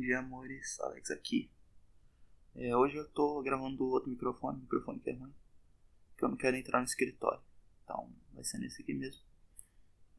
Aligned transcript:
dia, 0.00 0.18
amores. 0.18 0.80
Alex 0.80 1.10
aqui. 1.10 1.50
É, 2.54 2.76
hoje 2.76 2.96
eu 2.96 3.08
tô 3.10 3.42
gravando 3.42 3.84
outro 3.86 4.10
microfone, 4.10 4.60
microfone 4.60 4.98
que 5.00 5.10
é 5.10 5.14
ruim, 5.14 5.32
que 6.16 6.24
eu 6.24 6.28
não 6.28 6.36
quero 6.36 6.56
entrar 6.56 6.78
no 6.80 6.84
escritório. 6.84 7.42
Então 7.84 8.12
vai 8.32 8.42
ser 8.42 8.58
nesse 8.58 8.82
aqui 8.82 8.94
mesmo. 8.94 9.22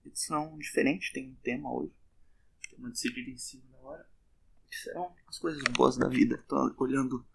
Edição 0.05 0.57
diferente, 0.57 1.12
tem 1.12 1.29
um 1.29 1.36
tema 1.36 1.71
hoje. 1.73 1.94
Tem 2.70 2.79
uma 2.79 2.89
decidida 2.89 3.29
em 3.29 3.38
cima 3.38 3.63
da 3.71 3.78
hora. 3.79 4.09
Serão 4.71 5.13
as 5.28 5.38
coisas 5.38 5.62
boas 5.73 5.97
da 5.97 6.07
vida. 6.07 6.37
Tô 6.47 6.73
olhando 6.77 7.25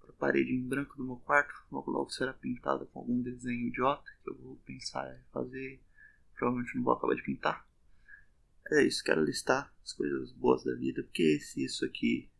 para 0.00 0.10
a 0.10 0.14
parede 0.14 0.52
em 0.52 0.66
branco 0.66 0.96
do 0.96 1.04
meu 1.04 1.16
quarto. 1.16 1.54
Logo 1.70 1.90
logo 1.90 2.10
será 2.10 2.32
pintada 2.32 2.84
com 2.86 2.98
algum 2.98 3.22
desenho 3.22 3.68
idiota 3.68 4.10
que 4.22 4.30
eu 4.30 4.36
vou 4.36 4.56
pensar 4.66 5.16
em 5.16 5.22
fazer. 5.32 5.80
Provavelmente 6.34 6.74
não 6.74 6.82
vou 6.82 6.94
acabar 6.94 7.14
de 7.14 7.22
pintar. 7.22 7.66
É 8.72 8.82
isso, 8.82 9.04
quero 9.04 9.22
listar 9.22 9.72
as 9.82 9.92
coisas 9.92 10.32
boas 10.32 10.64
da 10.64 10.74
vida, 10.74 11.02
porque 11.02 11.38
se 11.38 11.64
isso 11.64 11.84
aqui 11.84 12.30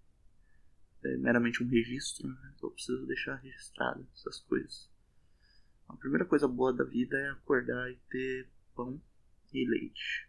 é 1.02 1.16
meramente 1.18 1.62
um 1.62 1.68
registro, 1.68 2.26
né, 2.26 2.54
eu 2.62 2.70
preciso 2.70 3.06
deixar 3.06 3.36
registrado 3.36 4.06
essas 4.14 4.40
coisas. 4.40 4.90
A 5.86 5.96
primeira 5.96 6.24
coisa 6.24 6.48
boa 6.48 6.72
da 6.72 6.84
vida 6.84 7.16
é 7.18 7.30
acordar 7.30 7.90
e 7.90 7.96
ter 8.08 8.48
pão 8.74 9.00
e 9.52 9.66
leite. 9.68 10.28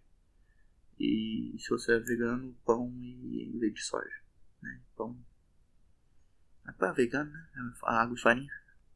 E 0.99 1.55
se 1.57 1.69
você 1.69 1.93
é 1.93 1.99
vegano, 1.99 2.53
pão 2.65 2.93
e 3.01 3.51
leite 3.57 3.75
de 3.75 3.83
soja. 3.83 4.21
Né? 4.61 4.81
Pão. 4.95 5.17
É 6.67 6.71
para 6.73 6.91
vegano, 6.91 7.31
né? 7.31 7.49
É 7.55 7.89
água 7.89 8.15
e 8.15 8.21
farinha. 8.21 8.53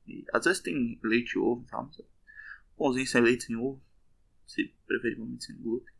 E, 0.07 0.25
às 0.33 0.45
vezes 0.45 0.61
tem 0.61 0.99
leite 1.03 1.33
e 1.33 1.37
ovo 1.37 1.63
e 1.63 1.67
tal, 1.67 1.85
mas 1.85 2.01
pãozinho 2.77 3.07
sem 3.07 3.21
leite, 3.21 3.45
sem 3.45 3.55
ovo. 3.55 3.81
Se 4.45 4.73
preferivelmente 4.85 5.45
sem 5.45 5.55
glúten. 5.57 5.93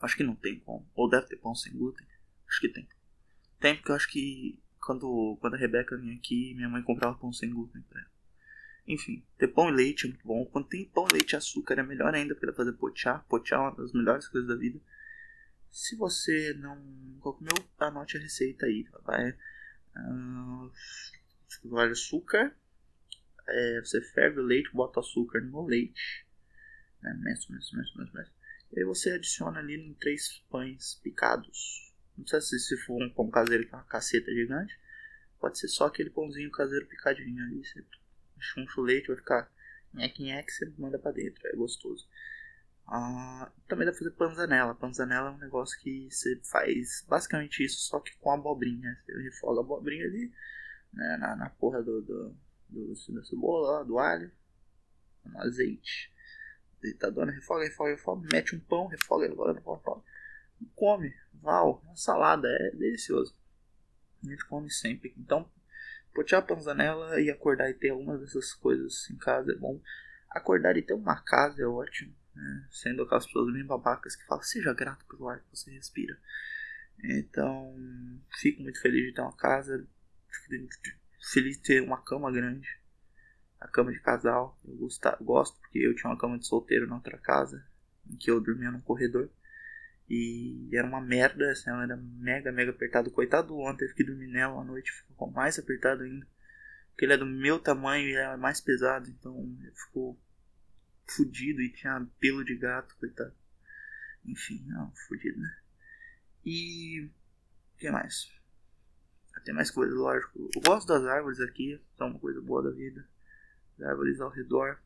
Acho 0.00 0.16
que 0.16 0.24
não 0.24 0.34
tem 0.34 0.60
como. 0.60 0.88
Ou 0.94 1.08
deve 1.08 1.26
ter 1.26 1.36
pão 1.36 1.54
sem 1.54 1.72
glúten. 1.72 2.06
Acho 2.48 2.60
que 2.60 2.68
tem. 2.68 2.88
Tem 3.58 3.74
porque 3.76 3.90
eu 3.90 3.96
acho 3.96 4.08
que 4.10 4.58
quando, 4.80 5.36
quando 5.40 5.54
a 5.54 5.58
Rebeca 5.58 5.96
vinha 5.96 6.14
aqui, 6.14 6.54
minha 6.54 6.68
mãe 6.68 6.82
comprava 6.82 7.18
pão 7.18 7.32
sem 7.32 7.50
glúten 7.50 7.82
pra 7.82 8.00
ela. 8.00 8.10
Enfim, 8.86 9.22
ter 9.36 9.48
pão 9.48 9.68
e 9.68 9.72
leite 9.72 10.06
é 10.06 10.08
muito 10.08 10.26
bom. 10.26 10.46
Quando 10.46 10.68
tem 10.68 10.86
pão, 10.86 11.06
leite 11.12 11.32
e 11.32 11.36
açúcar 11.36 11.74
é 11.74 11.82
melhor 11.82 12.14
ainda, 12.14 12.34
pra 12.34 12.54
fazer 12.54 12.72
pochá. 12.72 13.18
Pochá 13.28 13.56
é 13.56 13.58
uma 13.58 13.76
das 13.76 13.92
melhores 13.92 14.26
coisas 14.28 14.48
da 14.48 14.56
vida. 14.56 14.80
Se 15.70 15.94
você 15.94 16.54
não 16.54 16.78
comeu, 17.20 17.54
anote 17.78 18.16
a 18.16 18.20
receita 18.20 18.64
aí. 18.64 18.86
Vai, 19.04 19.30
uh, 19.30 20.72
vai 21.64 21.90
açúcar. 21.90 22.56
É, 23.46 23.80
você 23.84 24.00
ferve 24.00 24.40
o 24.40 24.44
leite, 24.44 24.70
bota 24.72 25.00
açúcar 25.00 25.42
no 25.42 25.66
leite. 25.66 26.26
Né? 27.02 27.14
Mexe, 27.20 27.52
mexe, 27.52 27.76
mexe, 27.76 28.14
mexe. 28.14 28.30
E 28.72 28.80
aí 28.80 28.84
você 28.84 29.12
adiciona 29.12 29.60
ali 29.60 29.74
em 29.74 29.94
três 29.94 30.42
pães 30.50 30.96
picados. 31.02 31.92
Não 32.16 32.26
sei 32.26 32.40
se, 32.40 32.58
se 32.58 32.76
for 32.78 33.02
um 33.02 33.10
pão 33.10 33.30
caseiro 33.30 33.66
que 33.66 33.74
é 33.74 33.76
uma 33.76 33.84
caceta 33.84 34.30
gigante. 34.32 34.78
Pode 35.40 35.58
ser 35.58 35.68
só 35.68 35.86
aquele 35.86 36.10
pãozinho 36.10 36.50
caseiro 36.50 36.86
picadinho 36.86 37.42
ali. 37.44 37.64
Você 37.64 37.84
chuncha 38.38 38.80
o 38.80 38.84
leite, 38.84 39.08
vai 39.08 39.16
ficar 39.16 39.52
nhec, 39.94 40.52
você 40.52 40.72
manda 40.76 40.98
pra 40.98 41.12
dentro. 41.12 41.46
É 41.46 41.56
gostoso. 41.56 42.06
Ah, 42.86 43.52
também 43.68 43.86
dá 43.86 43.92
pra 43.92 43.98
fazer 43.98 44.10
panzanella. 44.12 44.74
Panzanella 44.74 45.28
é 45.28 45.32
um 45.32 45.38
negócio 45.38 45.78
que 45.80 46.10
você 46.10 46.40
faz 46.50 47.04
basicamente 47.08 47.64
isso, 47.64 47.80
só 47.80 48.00
que 48.00 48.16
com 48.18 48.32
abobrinha. 48.32 48.98
Você 49.04 49.22
refoga 49.22 49.60
a 49.60 49.62
abobrinha 49.62 50.04
ali 50.04 50.32
né, 50.92 51.16
na, 51.20 51.36
na 51.36 51.50
porra 51.50 51.82
do, 51.82 52.02
do, 52.02 52.36
do, 52.68 53.14
da 53.14 53.24
cebola, 53.24 53.84
do 53.84 53.98
alho, 53.98 54.30
no 55.24 55.38
azeite 55.40 56.12
deitadona, 56.80 57.32
refoga, 57.32 57.64
refoga, 57.64 57.90
refoga, 57.90 58.28
mete 58.32 58.56
um 58.56 58.60
pão, 58.60 58.86
refoga, 58.86 59.26
refoga, 59.26 59.52
refoga, 59.52 59.78
refoga. 59.78 60.02
Come, 60.74 61.14
val, 61.34 61.82
uma 61.84 61.96
salada, 61.96 62.48
é 62.48 62.70
delicioso. 62.70 63.36
A 64.24 64.28
gente 64.28 64.44
come 64.46 64.70
sempre. 64.70 65.14
Então, 65.16 65.50
potear 66.14 66.42
a 66.42 66.44
panzanela 66.44 67.20
e 67.20 67.30
acordar 67.30 67.70
e 67.70 67.74
ter 67.74 67.90
algumas 67.90 68.20
dessas 68.20 68.52
coisas 68.54 69.08
em 69.10 69.16
casa 69.16 69.52
é 69.52 69.56
bom. 69.56 69.80
Acordar 70.30 70.76
e 70.76 70.82
ter 70.82 70.94
uma 70.94 71.20
casa 71.22 71.62
é 71.62 71.66
ótimo. 71.66 72.14
Né? 72.34 72.68
Sendo 72.70 73.02
aquelas 73.02 73.26
pessoas 73.26 73.52
bem 73.52 73.64
babacas 73.64 74.16
que 74.16 74.26
falam, 74.26 74.42
seja 74.42 74.74
grato 74.74 75.04
pelo 75.06 75.28
ar 75.28 75.40
que 75.40 75.50
você 75.50 75.70
respira. 75.70 76.18
Então, 77.02 77.74
fico 78.40 78.62
muito 78.62 78.80
feliz 78.80 79.06
de 79.06 79.14
ter 79.14 79.20
uma 79.20 79.36
casa, 79.36 79.86
feliz 81.32 81.56
de 81.56 81.62
ter 81.62 81.82
uma 81.82 82.02
cama 82.02 82.32
grande 82.32 82.68
a 83.60 83.66
cama 83.68 83.92
de 83.92 84.00
casal. 84.00 84.58
Eu 84.64 84.88
gosto 85.24 85.58
porque 85.60 85.78
eu 85.78 85.94
tinha 85.94 86.10
uma 86.10 86.18
cama 86.18 86.38
de 86.38 86.46
solteiro 86.46 86.86
na 86.86 86.96
outra 86.96 87.18
casa, 87.18 87.64
em 88.08 88.16
que 88.16 88.30
eu 88.30 88.40
dormia 88.40 88.70
no 88.70 88.82
corredor. 88.82 89.30
E 90.08 90.70
era 90.72 90.86
uma 90.86 91.00
merda, 91.00 91.50
assim, 91.50 91.68
ela 91.68 91.82
era 91.82 91.96
mega, 91.96 92.50
mega 92.50 92.70
apertada. 92.70 93.10
Coitado 93.10 93.48
do 93.48 93.58
ontem, 93.58 93.80
teve 93.80 93.94
que 93.94 94.04
dormir 94.04 94.28
nela 94.28 94.60
à 94.60 94.64
noite, 94.64 94.92
ficou 94.92 95.30
mais 95.30 95.58
apertado 95.58 96.02
ainda. 96.02 96.26
Porque 96.90 97.04
ele 97.04 97.12
é 97.12 97.18
do 97.18 97.26
meu 97.26 97.58
tamanho 97.58 98.08
e 98.08 98.14
é 98.14 98.36
mais 98.36 98.60
pesado, 98.60 99.08
então 99.08 99.56
ficou 99.74 100.18
fudido 101.06 101.60
e 101.60 101.72
tinha 101.72 102.06
pelo 102.18 102.44
de 102.44 102.56
gato, 102.56 102.96
coitado. 102.98 103.34
Enfim, 104.24 104.64
não, 104.66 104.90
fudido, 105.06 105.38
né? 105.38 105.56
E. 106.44 107.10
O 107.74 107.78
que 107.78 107.90
mais? 107.90 108.32
Tem 109.44 109.54
mais 109.54 109.70
coisas, 109.70 109.94
lógico. 109.94 110.50
Eu 110.54 110.60
gosto 110.62 110.88
das 110.88 111.04
árvores 111.04 111.38
aqui, 111.40 111.80
são 111.96 112.08
uma 112.08 112.18
coisa 112.18 112.40
boa 112.40 112.62
da 112.62 112.70
vida 112.70 113.06
árvores 113.82 114.20
ao 114.20 114.30
redor. 114.30 114.80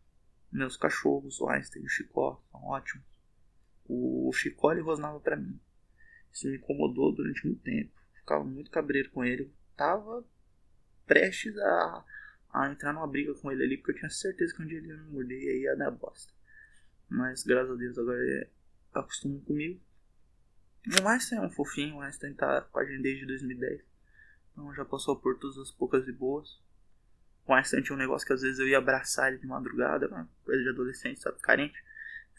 Meus 0.51 0.77
cachorros, 0.77 1.41
o 1.41 1.49
Einstein 1.49 1.83
e 1.83 1.87
o 1.87 1.89
Chicó, 1.89 2.43
são 2.51 2.63
ótimos. 2.65 3.07
O 3.87 4.31
Chicó 4.35 4.73
ele 4.73 4.83
rosnava 4.83 5.19
para 5.19 5.37
mim. 5.37 5.59
Isso 6.33 6.47
me 6.47 6.57
incomodou 6.57 7.15
durante 7.15 7.47
muito 7.47 7.63
tempo. 7.63 7.93
Ficava 8.15 8.45
muito 8.45 8.71
cabreiro 8.71 9.11
com 9.11 9.25
ele. 9.25 9.53
tava 9.77 10.25
prestes 11.07 11.57
a, 11.59 12.05
a 12.53 12.71
entrar 12.71 12.93
numa 12.93 13.07
briga 13.07 13.35
com 13.35 13.51
ele 13.51 13.65
ali, 13.65 13.77
porque 13.77 13.93
eu 13.93 13.97
tinha 13.97 14.11
certeza 14.11 14.55
que 14.55 14.63
um 14.63 14.67
dia 14.67 14.79
ele 14.79 14.89
ia 14.89 14.97
me 14.97 15.11
morder 15.11 15.43
e 15.43 15.49
aí 15.49 15.63
ia 15.63 15.77
dar 15.77 15.91
bosta. 15.91 16.33
Mas 17.09 17.43
graças 17.43 17.71
a 17.71 17.75
Deus 17.75 17.99
agora 17.99 18.19
ele 18.19 18.49
acostuma 18.95 19.41
comigo. 19.41 19.81
O 21.03 21.09
Einstein 21.09 21.39
é 21.39 21.43
um 21.43 21.51
fofinho, 21.51 21.97
o 21.97 22.01
Einstein 22.01 22.35
tá 22.35 22.63
com 22.63 22.79
a 22.79 22.85
gente 22.85 23.03
desde 23.03 23.27
2010. 23.27 23.83
Então 24.53 24.75
já 24.75 24.85
passou 24.85 25.17
por 25.17 25.39
todas 25.39 25.59
as 25.59 25.71
poucas 25.71 26.07
e 26.09 26.13
boas 26.13 26.61
com 27.45 27.55
Einstein 27.55 27.83
tinha 27.83 27.97
um 27.97 27.99
negócio 27.99 28.27
que 28.27 28.33
às 28.33 28.43
vezes 28.43 28.59
eu 28.59 28.69
ia 28.69 28.79
abraçar 28.79 29.29
ele 29.29 29.39
de 29.39 29.47
madrugada, 29.47 30.09
uma 30.09 30.29
coisa 30.45 30.63
de 30.63 30.69
adolescente, 30.69 31.21
sabe, 31.21 31.41
carente. 31.41 31.83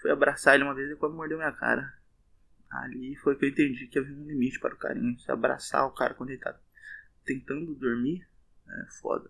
Fui 0.02 0.12
abraçar 0.12 0.56
ele 0.56 0.64
uma 0.64 0.74
vez 0.74 0.92
e 0.92 0.96
quase 0.96 1.16
mordeu 1.16 1.38
minha 1.38 1.52
cara. 1.52 1.94
Ali 2.70 3.16
foi 3.18 3.38
que 3.38 3.46
eu 3.46 3.50
entendi 3.50 3.88
que 3.88 4.00
havia 4.00 4.16
um 4.16 4.26
limite 4.26 4.60
para 4.60 4.74
o 4.74 4.78
carinho. 4.78 5.20
Se 5.20 5.32
abraçar 5.32 5.86
o 5.86 5.92
cara 5.92 6.14
quando 6.14 6.32
ele 6.32 6.40
tá 6.40 6.58
tentando 7.24 7.76
dormir, 7.76 8.28
é 8.68 8.86
foda. 9.00 9.30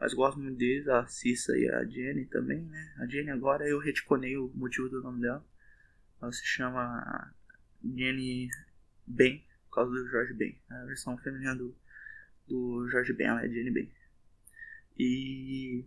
Mas 0.00 0.14
gosto 0.14 0.40
muito 0.40 0.56
deles, 0.56 0.88
a 0.88 1.06
Cissa 1.06 1.56
e 1.56 1.68
a 1.70 1.84
Jenny 1.84 2.26
também, 2.26 2.64
né? 2.64 2.94
A 2.98 3.06
Jenny 3.06 3.30
agora 3.30 3.68
eu 3.68 3.78
reticonei 3.78 4.36
o 4.36 4.50
motivo 4.54 4.88
do 4.88 5.02
nome 5.02 5.20
dela. 5.20 5.44
Ela 6.20 6.32
se 6.32 6.44
chama 6.44 7.32
Jenny 7.84 8.48
Ben, 9.06 9.44
por 9.68 9.76
causa 9.76 9.92
do 9.92 10.08
Jorge 10.08 10.34
Ben. 10.34 10.60
A 10.70 10.84
versão 10.86 11.16
feminina 11.18 11.54
do, 11.54 11.76
do 12.48 12.88
Jorge 12.90 13.12
Ben, 13.12 13.28
ela 13.28 13.44
é 13.44 13.48
Jenny 13.48 13.70
Ben. 13.70 13.92
E. 14.98 15.84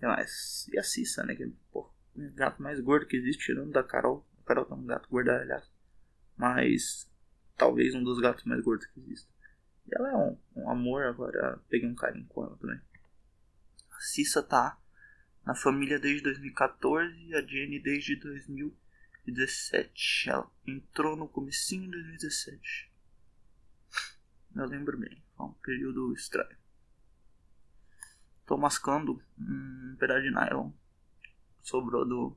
E 0.00 0.78
a 0.78 0.82
Cissa, 0.82 1.24
né? 1.24 1.34
Que 1.34 1.44
é 1.44 1.48
o 1.72 1.88
gato 2.34 2.62
mais 2.62 2.80
gordo 2.80 3.06
que 3.06 3.16
existe, 3.16 3.46
tirando 3.46 3.72
da 3.72 3.82
Carol. 3.82 4.26
A 4.40 4.44
Carol 4.44 4.64
tá 4.64 4.74
um 4.74 4.86
gato 4.86 5.08
gordo, 5.08 5.30
aliás. 5.30 5.70
Mas. 6.36 7.10
Talvez 7.56 7.94
um 7.94 8.04
dos 8.04 8.20
gatos 8.20 8.44
mais 8.44 8.62
gordos 8.62 8.86
que 8.86 9.00
exista. 9.00 9.32
E 9.86 9.94
ela 9.94 10.10
é 10.10 10.16
um, 10.16 10.36
um 10.56 10.70
amor, 10.70 11.04
agora 11.04 11.58
peguei 11.70 11.88
um 11.88 11.94
carinho 11.94 12.26
com 12.26 12.44
ela 12.44 12.56
também. 12.56 12.78
A 13.90 14.00
Cissa 14.00 14.42
tá 14.42 14.78
na 15.46 15.54
família 15.54 15.98
desde 15.98 16.24
2014 16.24 17.16
e 17.28 17.34
a 17.34 17.40
Jenny 17.40 17.80
desde 17.80 18.16
2017. 18.16 20.28
Ela 20.28 20.50
entrou 20.66 21.16
no 21.16 21.26
comecinho 21.28 21.84
de 21.84 21.92
2017. 21.92 22.92
Eu 24.56 24.66
lembro 24.66 24.98
bem, 24.98 25.22
foi 25.36 25.46
um 25.46 25.52
período 25.52 26.12
estranho. 26.12 26.65
Tô 28.46 28.56
mascando 28.56 29.20
um 29.38 29.96
pedaço 29.98 30.22
de 30.22 30.30
nylon. 30.30 30.70
Sobrou 31.62 32.06
do, 32.06 32.36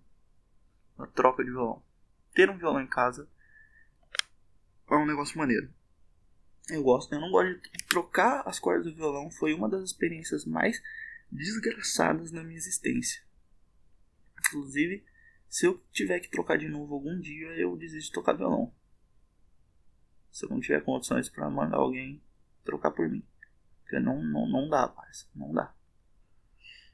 da 0.98 1.06
troca 1.06 1.44
de 1.44 1.52
violão. 1.52 1.84
Ter 2.34 2.50
um 2.50 2.58
violão 2.58 2.82
em 2.82 2.88
casa 2.88 3.30
é 4.90 4.96
um 4.96 5.06
negócio 5.06 5.38
maneiro. 5.38 5.72
Eu 6.68 6.84
gosto, 6.84 7.14
eu 7.14 7.22
não 7.22 7.32
gosto 7.32 7.62
de 7.62 7.86
trocar 7.86 8.42
as 8.48 8.60
cordas 8.60 8.86
do 8.86 8.96
violão. 8.96 9.30
Foi 9.30 9.54
uma 9.54 9.70
das 9.70 9.84
experiências 9.84 10.46
mais 10.46 10.82
desgraçadas 11.32 12.32
na 12.32 12.44
minha 12.44 12.58
existência. 12.58 13.22
Inclusive, 14.40 15.06
se 15.48 15.68
eu 15.68 15.80
tiver 15.92 16.20
que 16.20 16.30
trocar 16.30 16.58
de 16.58 16.68
novo 16.68 16.96
algum 16.96 17.20
dia, 17.20 17.48
eu 17.60 17.76
desisto 17.78 18.08
de 18.08 18.14
tocar 18.14 18.34
violão. 18.34 18.74
Se 20.32 20.46
eu 20.46 20.50
não 20.50 20.60
tiver 20.60 20.84
condições 20.84 21.30
para 21.30 21.50
mandar 21.50 21.78
alguém 21.78 22.22
trocar 22.64 22.92
por 22.92 23.08
mim. 23.08 23.24
Porque 23.82 24.00
não, 24.00 24.24
não, 24.24 24.48
não 24.48 24.70
dá, 24.70 24.88
parça. 24.88 25.28
Não 25.36 25.52
dá. 25.52 25.74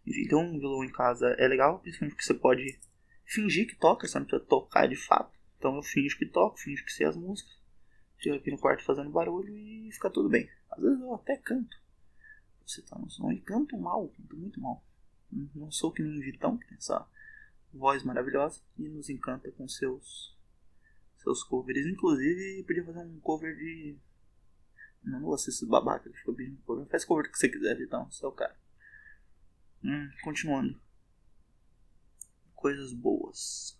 Então 0.05 0.41
um 0.41 0.59
violão 0.59 0.83
em 0.83 0.91
casa 0.91 1.27
é 1.37 1.47
legal, 1.47 1.79
principalmente 1.79 2.15
porque 2.15 2.25
você 2.25 2.33
pode 2.33 2.79
fingir 3.25 3.67
que 3.67 3.75
toca, 3.75 4.07
você 4.07 4.19
não 4.19 4.25
precisa 4.25 4.47
tocar 4.47 4.87
de 4.87 4.95
fato. 4.95 5.35
Então 5.57 5.75
eu 5.75 5.83
finjo 5.83 6.17
que 6.17 6.25
toco, 6.25 6.59
finjo 6.59 6.83
que 6.85 6.91
sei 6.91 7.07
as 7.07 7.15
músicas. 7.15 7.57
fico 8.17 8.35
aqui 8.35 8.51
no 8.51 8.59
quarto 8.59 8.83
fazendo 8.83 9.09
barulho 9.09 9.55
e 9.55 9.89
fica 9.91 10.09
tudo 10.09 10.29
bem. 10.29 10.49
Às 10.71 10.81
vezes 10.81 10.99
eu 10.99 11.13
até 11.13 11.37
canto. 11.37 11.75
Você 12.65 12.81
tá 12.81 12.97
no 12.97 13.09
som 13.09 13.31
e 13.31 13.39
canto 13.41 13.77
mal, 13.77 14.07
canto 14.09 14.37
muito 14.37 14.59
mal. 14.59 14.83
Não 15.31 15.71
sou 15.71 15.91
que 15.91 16.01
nem 16.01 16.19
Vitão, 16.19 16.57
que 16.57 16.67
tem 16.67 16.77
essa 16.77 17.07
voz 17.73 18.03
maravilhosa 18.03 18.61
e 18.77 18.87
nos 18.87 19.09
encanta 19.09 19.51
com 19.51 19.67
seus 19.67 20.35
seus 21.25 21.43
covers. 21.43 21.85
Inclusive, 21.85 22.63
podia 22.63 22.85
fazer 22.85 22.99
um 22.99 23.19
cover 23.19 23.55
de. 23.55 23.97
Não, 25.03 25.21
vou 25.21 25.37
ser 25.37 25.49
esse 25.49 25.65
babaca 25.65 26.09
que 26.09 26.17
ficou 26.17 26.33
pedindo 26.33 26.61
cover. 26.61 26.85
Faz 26.87 27.03
cover 27.03 27.29
que 27.31 27.37
você 27.37 27.49
quiser, 27.49 27.79
então, 27.81 28.09
você 28.09 28.23
é 28.23 28.27
o 28.27 28.31
cara. 28.31 28.55
Hum, 29.85 30.09
continuando. 30.23 30.81
Coisas 32.55 32.91
boas. 32.91 33.79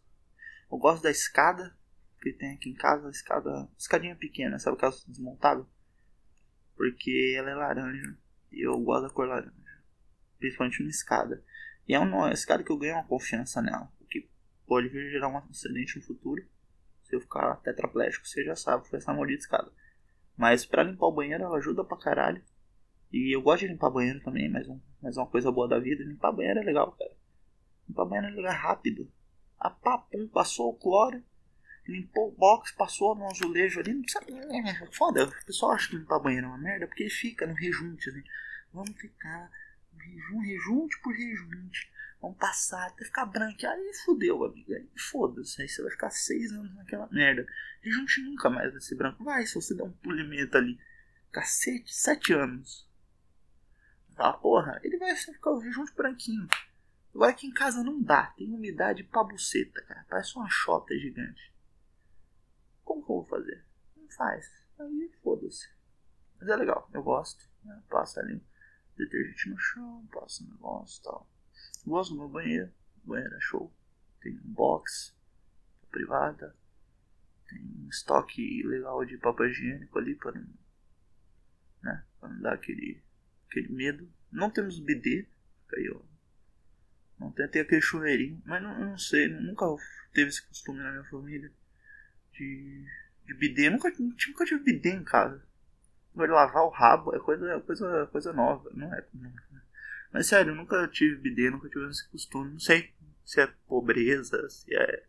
Eu 0.71 0.77
gosto 0.77 1.01
da 1.01 1.09
escada 1.09 1.75
que 2.21 2.31
tem 2.31 2.53
aqui 2.53 2.69
em 2.69 2.75
casa, 2.75 3.09
escada, 3.09 3.67
escadinha 3.75 4.15
pequena, 4.15 4.59
sabe 4.59 4.77
aquela 4.77 4.91
desmontável? 5.07 5.65
Porque 6.75 7.33
ela 7.35 7.49
é 7.49 7.55
laranja 7.55 8.15
e 8.51 8.67
eu 8.67 8.79
gosto 8.81 9.07
da 9.07 9.09
cor 9.09 9.27
laranja, 9.27 9.83
principalmente 10.37 10.83
na 10.83 10.89
escada. 10.89 11.43
E 11.87 11.95
é 11.95 11.99
uma 11.99 12.31
escada 12.31 12.63
que 12.63 12.71
eu 12.71 12.77
ganho 12.77 12.93
uma 12.93 13.07
confiança 13.07 13.59
nela, 13.59 13.91
o 13.99 14.05
que 14.05 14.29
pode 14.67 14.89
vir 14.89 15.09
gerar 15.09 15.29
um 15.29 15.37
acidente 15.37 15.97
no 15.97 16.05
futuro. 16.05 16.47
Se 17.01 17.15
eu 17.15 17.21
ficar 17.21 17.55
tetraplégico, 17.61 18.27
você 18.27 18.43
já 18.43 18.55
sabe, 18.55 18.87
foi 18.87 18.99
essa 18.99 19.11
maldita 19.11 19.41
escada. 19.41 19.71
Mas 20.37 20.67
pra 20.67 20.83
limpar 20.83 21.07
o 21.07 21.15
banheiro 21.15 21.45
ela 21.45 21.57
ajuda 21.57 21.83
pra 21.83 21.97
caralho. 21.97 22.43
E 23.11 23.35
eu 23.35 23.41
gosto 23.41 23.61
de 23.61 23.69
limpar 23.69 23.89
banheiro 23.89 24.19
também, 24.21 24.49
mas, 24.49 24.67
um, 24.67 24.79
mas 25.05 25.17
uma 25.17 25.27
coisa 25.27 25.51
boa 25.51 25.67
da 25.67 25.77
vida, 25.77 26.03
limpar 26.03 26.31
banheiro 26.31 26.61
é 26.61 26.63
legal, 26.63 26.91
cara. 26.93 27.15
Limpar 27.87 28.05
banheiro 28.05 28.33
é 28.33 28.35
legal 28.37 28.51
é 28.51 28.55
rápido. 28.55 29.07
A 29.59 29.69
papum, 29.69 30.27
passou 30.27 30.71
o 30.71 30.73
cloro, 30.73 31.23
limpou 31.87 32.29
o 32.29 32.31
box, 32.31 32.71
passou 32.71 33.13
no 33.13 33.27
azulejo 33.27 33.79
ali, 33.79 33.93
não 33.93 34.01
precisa. 34.01 34.25
É, 34.25 34.91
foda, 34.91 35.25
o 35.25 35.45
pessoal 35.45 35.73
acha 35.73 35.89
que 35.89 35.95
limpar 35.95 36.17
banheiro 36.17 36.47
é 36.47 36.49
uma 36.49 36.57
merda, 36.57 36.87
porque 36.87 37.07
fica 37.07 37.45
no 37.45 37.53
rejunte, 37.53 38.09
assim. 38.09 38.23
Vamos 38.73 38.99
ficar 38.99 39.51
rejunte, 39.95 40.47
rejunte 40.47 40.99
por 41.03 41.13
rejunte. 41.13 41.91
Vamos 42.19 42.39
passar 42.39 42.87
até 42.87 43.05
ficar 43.05 43.27
branco. 43.27 43.63
Aí 43.63 43.91
fudeu, 44.03 44.43
amiga. 44.43 44.75
Aí 44.75 44.89
foda-se. 44.97 45.61
Aí 45.61 45.69
você 45.69 45.83
vai 45.83 45.91
ficar 45.91 46.09
seis 46.09 46.51
anos 46.51 46.73
naquela 46.73 47.07
merda. 47.11 47.45
Rejunte 47.83 48.23
nunca 48.23 48.49
mais 48.49 48.71
vai 48.71 48.81
ser 48.81 48.95
branco. 48.95 49.23
Vai, 49.23 49.45
se 49.45 49.53
você 49.53 49.75
der 49.75 49.83
um 49.83 49.91
polimento 49.91 50.57
ali. 50.57 50.79
Cacete, 51.31 51.93
sete 51.93 52.33
anos. 52.33 52.89
Ah, 54.17 54.33
porra, 54.33 54.79
ele 54.83 54.97
vai 54.97 55.15
ficar 55.15 55.51
o 55.51 55.59
rejunte 55.59 55.93
branquinho. 55.93 56.47
Agora 57.13 57.31
aqui 57.31 57.47
em 57.47 57.53
casa 57.53 57.83
não 57.83 58.01
dá. 58.01 58.27
Tem 58.37 58.51
umidade 58.51 59.03
pra 59.03 59.23
buceta, 59.23 59.81
cara. 59.83 60.05
Parece 60.09 60.35
uma 60.35 60.49
chota 60.49 60.97
gigante. 60.97 61.53
Como 62.83 63.03
que 63.03 63.11
eu 63.11 63.15
vou 63.15 63.25
fazer? 63.25 63.65
Não 63.95 64.09
faz. 64.09 64.45
Aí 64.79 65.11
foda-se. 65.23 65.69
Mas 66.39 66.49
é 66.49 66.55
legal, 66.55 66.89
eu 66.93 67.03
gosto. 67.03 67.49
Né? 67.63 67.81
Passa 67.89 68.19
ali 68.19 68.41
detergente 68.97 69.49
no 69.49 69.57
chão, 69.57 70.07
passa 70.11 70.43
um 70.43 70.47
negócio 70.47 70.99
e 70.99 71.03
tal. 71.03 71.29
Gosto 71.85 72.13
do 72.13 72.19
meu 72.19 72.29
banheiro. 72.29 72.71
O 73.03 73.09
banheiro 73.09 73.35
é 73.35 73.39
show. 73.39 73.73
Tem 74.21 74.37
um 74.37 74.53
box 74.53 75.15
privada. 75.89 76.55
Tem 77.47 77.61
um 77.61 77.87
estoque 77.89 78.63
legal 78.63 79.05
de 79.05 79.17
papel 79.17 79.47
higiênico 79.47 79.97
ali 79.99 80.15
para 80.15 80.31
não, 80.31 80.47
né, 81.83 82.05
para 82.19 82.29
não 82.29 82.41
dar 82.41 82.53
aquele, 82.53 83.03
aquele 83.55 83.73
medo. 83.73 84.09
Não 84.31 84.49
temos 84.49 84.79
BD. 84.79 85.25
Aí, 85.73 85.89
ó. 85.89 85.99
Não 87.19 87.31
tem 87.31 87.45
até 87.45 87.61
aquele 87.61 87.81
chuveirinho. 87.81 88.41
Mas 88.45 88.61
não, 88.61 88.77
não 88.79 88.97
sei, 88.97 89.29
nunca 89.29 89.65
teve 90.13 90.29
esse 90.29 90.45
costume 90.45 90.79
na 90.79 90.91
minha 90.91 91.03
família 91.05 91.51
de, 92.33 92.85
de 93.25 93.33
bidê. 93.33 93.69
Nunca, 93.69 93.91
nunca 93.97 94.45
tive 94.45 94.63
bidê 94.63 94.89
em 94.89 95.03
casa. 95.03 95.41
Vai 96.13 96.27
lavar 96.27 96.63
o 96.63 96.69
rabo 96.69 97.13
é 97.15 97.19
coisa, 97.19 97.59
coisa, 97.61 98.07
coisa 98.07 98.33
nova, 98.33 98.69
não 98.73 98.93
é? 98.93 99.05
Mas 100.11 100.27
sério, 100.27 100.55
nunca 100.55 100.87
tive 100.87 101.17
bidê, 101.17 101.49
nunca 101.49 101.67
tive 101.67 101.89
esse 101.89 102.07
costume. 102.09 102.53
Não 102.53 102.59
sei 102.59 102.93
se 103.25 103.41
é 103.41 103.47
pobreza, 103.67 104.49
se 104.49 104.73
é. 104.73 105.03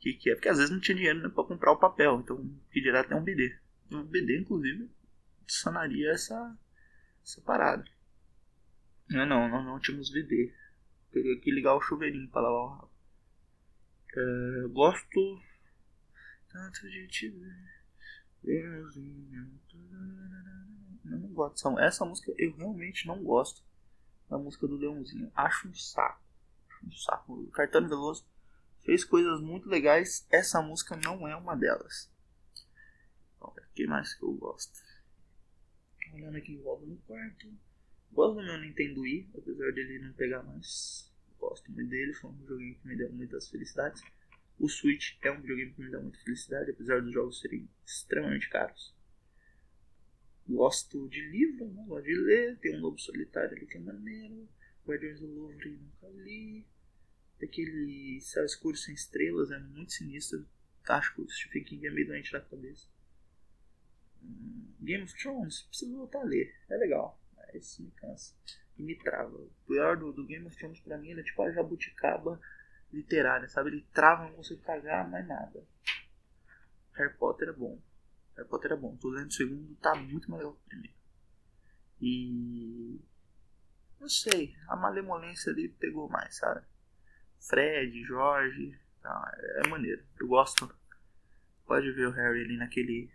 Que, 0.00 0.14
que 0.14 0.30
é? 0.30 0.34
Porque 0.34 0.48
às 0.48 0.56
vezes 0.56 0.72
não 0.72 0.80
tinha 0.80 0.96
dinheiro 0.96 1.20
né, 1.20 1.28
pra 1.28 1.44
comprar 1.44 1.72
o 1.72 1.78
papel, 1.78 2.20
então 2.20 2.38
que 2.70 2.80
dirá 2.80 3.00
até 3.00 3.14
um 3.14 3.22
bidê. 3.22 3.56
Um 3.90 4.02
bidê, 4.04 4.38
inclusive, 4.40 4.90
sanaria 5.46 6.10
essa, 6.10 6.56
essa 7.22 7.40
parada. 7.40 7.84
Não, 9.08 9.26
não, 9.26 9.48
não, 9.48 9.62
não 9.62 9.80
tínhamos 9.80 10.10
bidê. 10.10 10.54
Teria 11.10 11.38
que 11.40 11.50
ligar 11.50 11.74
o 11.74 11.80
chuveirinho 11.80 12.30
pra 12.30 12.40
lavar 12.40 12.60
o 12.60 12.68
rabo. 12.68 12.92
É, 14.14 14.68
gosto 14.68 15.40
tanto 16.48 16.90
de 16.90 17.06
te 17.08 17.28
ver. 17.28 17.72
Não 21.04 21.28
gosto 21.28 21.70
dessa 21.70 21.84
Essa 21.84 22.04
música 22.04 22.32
eu 22.36 22.54
realmente 22.56 23.06
não 23.06 23.22
gosto 23.22 23.62
da 24.28 24.38
música 24.38 24.66
do 24.66 24.76
Leãozinho. 24.76 25.30
Acho 25.34 25.68
um 25.68 25.74
saco. 25.74 26.22
Acho 26.68 26.86
um 26.86 26.92
saco. 26.92 27.32
O 27.34 27.50
Cartão 27.50 27.86
Veloso 27.88 28.26
fez 28.80 29.04
coisas 29.04 29.40
muito 29.40 29.68
legais. 29.68 30.26
Essa 30.30 30.60
música 30.60 30.96
não 30.96 31.26
é 31.28 31.36
uma 31.36 31.56
delas. 31.56 32.10
O 33.40 33.50
que 33.74 33.86
mais 33.86 34.14
que 34.14 34.24
eu 34.24 34.32
gosto? 34.32 34.72
Olhando 36.12 36.36
aqui 36.36 36.52
em 36.52 36.62
volta 36.62 36.84
no 36.86 36.96
quarto. 36.98 37.52
Gosto 38.12 38.36
do 38.36 38.44
meu 38.44 38.58
Nintendo 38.58 39.00
Wii, 39.00 39.30
apesar 39.34 39.72
dele 39.72 39.98
não 40.00 40.12
pegar 40.12 40.42
mais. 40.42 41.10
Gosto 41.38 41.72
muito 41.72 41.88
dele, 41.88 42.12
foi 42.12 42.30
um 42.30 42.46
joguinho 42.46 42.74
que 42.78 42.86
me 42.86 42.96
deu 42.96 43.12
muitas 43.12 43.48
felicidades. 43.48 44.02
O 44.58 44.68
Switch 44.68 45.16
é 45.22 45.32
um 45.32 45.40
videogame 45.40 45.72
que 45.72 45.80
me 45.80 45.90
dá 45.90 46.00
muita 46.00 46.18
felicidade, 46.18 46.70
apesar 46.70 47.00
dos 47.00 47.12
jogos 47.12 47.40
serem 47.40 47.68
extremamente 47.86 48.48
caros. 48.50 48.94
Gosto 50.46 51.08
de 51.08 51.20
livro, 51.30 51.66
né? 51.72 51.84
gosto 51.86 52.04
de 52.04 52.14
ler. 52.14 52.58
Tem 52.58 52.76
um 52.76 52.80
Lobo 52.80 52.98
Solitário 52.98 53.56
ali 53.56 53.66
que 53.66 53.78
é 53.78 53.80
maneiro. 53.80 54.48
Guardiões 54.86 55.20
do 55.20 55.26
Louvre 55.26 55.70
nunca 55.70 56.08
li. 56.08 56.66
Aquele 57.42 58.20
Céu 58.20 58.44
Escuro 58.44 58.76
Sem 58.76 58.94
Estrelas 58.94 59.50
é 59.50 59.58
muito 59.58 59.92
sinistro. 59.92 60.46
Acho 60.88 61.14
que 61.14 61.22
o 61.22 61.28
Stephen 61.28 61.64
King 61.64 61.86
é 61.86 61.90
meio 61.90 62.06
doente 62.06 62.32
da 62.32 62.40
cabeça. 62.40 62.91
Game 64.80 65.04
of 65.04 65.14
Thrones, 65.16 65.62
preciso 65.62 65.96
voltar 65.96 66.20
a 66.20 66.24
ler. 66.24 66.54
É 66.68 66.76
legal, 66.76 67.20
mas 67.36 67.78
me 67.78 67.90
cansa. 67.92 68.34
E 68.76 68.82
me 68.82 68.96
trava. 68.96 69.36
O 69.36 69.50
pior 69.66 69.96
do, 69.96 70.12
do 70.12 70.26
Game 70.26 70.46
of 70.46 70.56
Thrones 70.56 70.80
pra 70.80 70.98
mim 70.98 71.12
é 71.12 71.22
tipo 71.22 71.42
a 71.42 71.52
jabuticaba 71.52 72.40
literária, 72.92 73.48
sabe? 73.48 73.70
Ele 73.70 73.86
trava, 73.92 74.24
não 74.24 74.34
consigo 74.34 74.62
cagar 74.62 75.08
mais 75.08 75.26
nada. 75.26 75.64
Harry 76.94 77.14
Potter 77.16 77.48
é 77.48 77.52
bom. 77.52 77.80
Harry 78.36 78.48
Potter 78.48 78.72
é 78.72 78.76
bom. 78.76 78.96
Tô 78.96 79.08
lendo 79.08 79.28
o 79.28 79.32
segundo, 79.32 79.74
tá 79.76 79.94
muito 79.94 80.30
melhor 80.30 80.52
que 80.52 80.58
o 80.58 80.68
primeiro. 80.68 80.96
E. 82.00 83.00
Não 84.00 84.08
sei, 84.08 84.56
a 84.68 84.74
malemolência 84.74 85.52
ali 85.52 85.68
pegou 85.68 86.08
mais, 86.08 86.36
sabe? 86.36 86.66
Fred, 87.38 88.02
Jorge, 88.04 88.78
tá, 89.00 89.38
é 89.64 89.68
maneiro. 89.68 90.04
Eu 90.20 90.26
gosto. 90.26 90.74
Pode 91.64 91.90
ver 91.92 92.08
o 92.08 92.10
Harry 92.10 92.44
ali 92.44 92.56
naquele. 92.56 93.10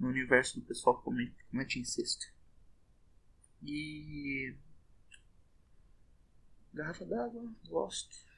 No 0.00 0.08
universo 0.08 0.58
do 0.58 0.66
pessoal 0.66 0.98
que 0.98 1.04
comete, 1.04 1.44
comete 1.50 1.78
incesto. 1.78 2.26
E. 3.62 4.56
Garrafa 6.72 7.04
d'água, 7.04 7.52
gosto 7.68 8.30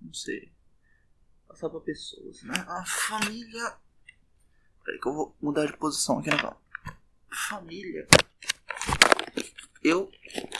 não 0.00 0.12
sei. 0.12 0.52
Passar 1.48 1.70
pra 1.70 1.80
pessoas, 1.80 2.42
né? 2.42 2.54
A 2.68 2.84
família. 2.84 3.76
Peraí 4.84 5.00
que 5.00 5.08
eu 5.08 5.14
vou 5.14 5.36
mudar 5.40 5.66
de 5.66 5.76
posição 5.76 6.18
aqui 6.18 6.30
na 6.30 6.56
Família. 7.30 8.06
Eu 9.82 10.10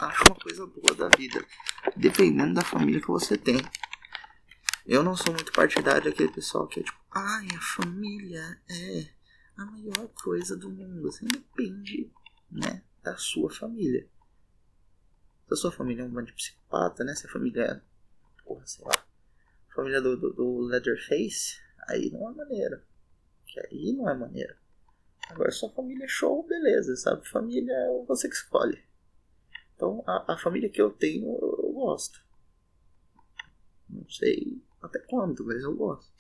acho 0.01 0.25
uma 0.29 0.37
coisa 0.37 0.67
boa 0.67 0.95
da 0.95 1.09
vida. 1.17 1.45
Dependendo 1.97 2.55
da 2.55 2.63
família 2.63 3.01
que 3.01 3.09
você 3.09 3.37
tem. 3.37 3.61
Eu 4.85 5.03
não 5.03 5.17
sou 5.17 5.33
muito 5.33 5.53
partidário 5.53 6.05
daquele 6.05 6.31
pessoal 6.31 6.69
que 6.69 6.81
é 6.81 6.83
tipo, 6.83 6.99
ai, 7.11 7.49
a 7.57 7.61
família 7.61 8.63
é 8.71 9.09
a 9.57 9.65
maior 9.65 10.09
coisa 10.09 10.57
do 10.57 10.71
mundo. 10.71 11.09
Assim, 11.09 11.27
depende, 11.27 12.11
né, 12.51 12.83
da 13.03 13.17
sua 13.17 13.51
família. 13.51 14.09
Se 15.47 15.55
a 15.55 15.57
sua 15.57 15.73
família 15.73 16.03
é 16.03 16.05
um 16.05 16.11
bando 16.11 16.27
de 16.27 16.33
psicopata, 16.33 17.05
né? 17.05 17.15
Se 17.15 17.27
a 17.27 17.31
família 17.31 17.63
é, 17.63 17.81
porra, 18.45 18.67
sei 18.67 18.85
lá, 18.85 19.07
família 19.75 20.01
do, 20.01 20.17
do, 20.17 20.33
do 20.33 20.59
Leatherface, 20.61 21.61
aí 21.89 22.11
não 22.11 22.31
é 22.31 22.35
maneiro. 22.35 22.83
Que 23.47 23.61
aí 23.61 23.93
não 23.93 24.09
é 24.09 24.15
maneiro. 24.15 24.57
Agora, 25.29 25.51
sua 25.51 25.71
família 25.71 26.05
é 26.05 26.09
show, 26.09 26.43
beleza, 26.47 26.97
sabe? 26.97 27.29
Família 27.29 27.73
é 27.73 28.05
você 28.07 28.29
que 28.29 28.35
escolhe. 28.35 28.83
Então, 29.75 30.03
a, 30.07 30.33
a 30.33 30.39
família 30.39 30.71
que 30.71 30.81
eu 30.81 30.91
tenho, 30.91 31.27
eu, 31.27 31.61
eu 31.65 31.73
gosto. 31.73 32.25
Não 33.89 34.09
sei 34.09 34.63
até 34.81 34.99
quando, 35.01 35.45
mas 35.45 35.63
eu 35.63 35.75
gosto. 35.75 36.11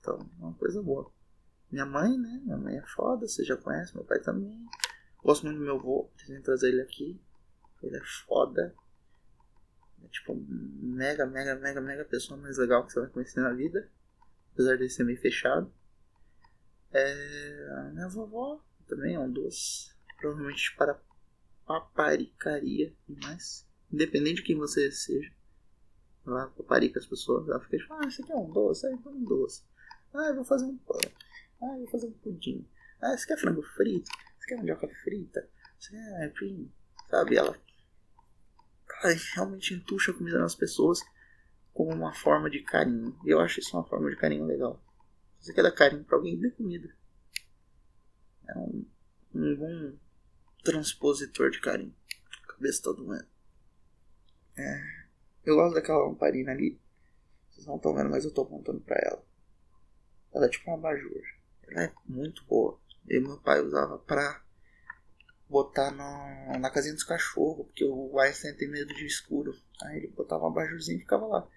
Então, 0.00 0.18
é 0.40 0.42
uma 0.42 0.54
coisa 0.54 0.82
boa. 0.82 1.12
Minha 1.70 1.84
mãe, 1.84 2.16
né? 2.16 2.40
Minha 2.44 2.56
mãe 2.56 2.76
é 2.76 2.86
foda, 2.86 3.26
você 3.26 3.44
já 3.44 3.56
conhece, 3.56 3.94
meu 3.94 4.04
pai 4.04 4.18
também. 4.20 4.66
Gosto 5.22 5.44
muito 5.44 5.58
do 5.58 5.64
meu 5.64 5.76
avô, 5.76 6.10
pretendo 6.16 6.42
trazer 6.42 6.68
ele 6.68 6.80
aqui. 6.80 7.20
Ele 7.82 7.96
é 7.96 8.02
foda. 8.26 8.74
É 10.02 10.08
tipo, 10.08 10.34
mega, 10.34 11.26
mega, 11.26 11.54
mega, 11.56 11.80
mega 11.80 12.04
pessoa 12.04 12.40
mais 12.40 12.56
legal 12.56 12.86
que 12.86 12.92
você 12.92 13.00
vai 13.00 13.10
conhecer 13.10 13.40
na 13.40 13.52
vida. 13.52 13.88
Apesar 14.54 14.76
de 14.76 14.88
ser 14.88 15.04
meio 15.04 15.20
fechado. 15.20 15.72
É, 16.90 17.90
minha 17.92 18.08
vovó 18.08 18.64
também 18.86 19.14
é 19.14 19.20
um 19.20 19.30
doce. 19.30 19.92
Provavelmente 20.16 20.74
para 20.76 21.00
paparicaria 21.66 22.94
e 23.08 23.16
mais. 23.20 23.68
Independente 23.92 24.36
de 24.36 24.42
quem 24.42 24.56
você 24.56 24.90
seja. 24.90 25.30
Ela 26.26 26.48
paparica 26.48 26.98
as 26.98 27.06
pessoas. 27.06 27.48
Ela 27.48 27.60
fica 27.60 27.76
tipo, 27.76 27.92
ah, 27.92 28.06
isso 28.06 28.22
aqui 28.22 28.32
é 28.32 28.36
um 28.36 28.50
doce, 28.50 28.86
ah, 28.86 28.92
então 28.92 29.12
é 29.12 29.14
um 29.14 29.24
doce. 29.24 29.62
Ah, 30.14 30.28
eu 30.28 30.36
vou 30.36 30.44
fazer 30.44 30.64
um 30.64 30.76
pão. 30.78 30.98
Ah, 31.60 31.66
eu 31.72 31.78
vou 31.78 31.88
fazer 31.88 32.06
um 32.06 32.12
pudim. 32.12 32.66
Ah, 33.00 33.16
você 33.16 33.26
quer 33.26 33.38
frango 33.38 33.62
frito? 33.62 34.10
Você 34.38 34.46
quer 34.46 34.56
mandioca 34.56 34.88
frita? 35.02 35.48
Você 35.78 35.90
quer, 35.90 36.28
enfim, 36.28 36.72
sabe? 37.08 37.36
Ela, 37.36 37.58
realmente 39.34 39.74
entuxa 39.74 40.10
a 40.10 40.14
comida 40.14 40.38
nas 40.38 40.54
pessoas 40.54 41.00
como 41.72 41.92
uma 41.92 42.12
forma 42.12 42.50
de 42.50 42.60
carinho. 42.62 43.16
E 43.24 43.30
eu 43.30 43.40
acho 43.40 43.60
isso 43.60 43.76
uma 43.76 43.86
forma 43.86 44.10
de 44.10 44.16
carinho 44.16 44.44
legal. 44.44 44.82
Você 45.40 45.52
quer 45.52 45.62
dar 45.62 45.72
carinho 45.72 46.04
pra 46.04 46.16
alguém, 46.16 46.38
dê 46.38 46.50
comida. 46.50 46.92
É 48.48 48.58
um, 48.58 48.86
um 49.34 49.56
bom 49.56 49.98
transpositor 50.64 51.50
de 51.50 51.60
carinho. 51.60 51.94
Cabeça 52.48 52.82
tá 52.82 52.92
doendo. 52.92 53.26
É, 54.56 54.82
eu 55.44 55.54
gosto 55.54 55.74
daquela 55.74 56.04
lamparina 56.04 56.50
ali. 56.50 56.80
Vocês 57.50 57.66
não 57.66 57.76
estão 57.76 57.94
vendo, 57.94 58.10
mas 58.10 58.24
eu 58.24 58.32
tô 58.32 58.42
apontando 58.42 58.80
pra 58.80 58.98
ela. 59.00 59.24
Ela 60.32 60.46
é 60.46 60.48
tipo 60.48 60.68
uma 60.68 60.76
abajur. 60.76 61.37
Ela 61.70 61.84
é 61.84 61.92
muito 62.06 62.44
boa. 62.44 62.78
E 63.08 63.18
meu 63.20 63.38
pai 63.38 63.60
usava 63.60 63.98
pra 63.98 64.42
botar 65.48 65.90
no, 65.90 66.58
na 66.58 66.70
casinha 66.70 66.94
dos 66.94 67.04
cachorros, 67.04 67.66
porque 67.66 67.84
o 67.84 68.18
Einstein 68.18 68.54
tem 68.54 68.68
medo 68.68 68.92
de 68.94 69.06
escuro. 69.06 69.54
Aí 69.82 69.98
ele 69.98 70.08
botava 70.08 70.44
um 70.44 70.48
abajurzinho 70.48 70.98
e 70.98 71.00
ficava 71.00 71.26
lá. 71.26 71.48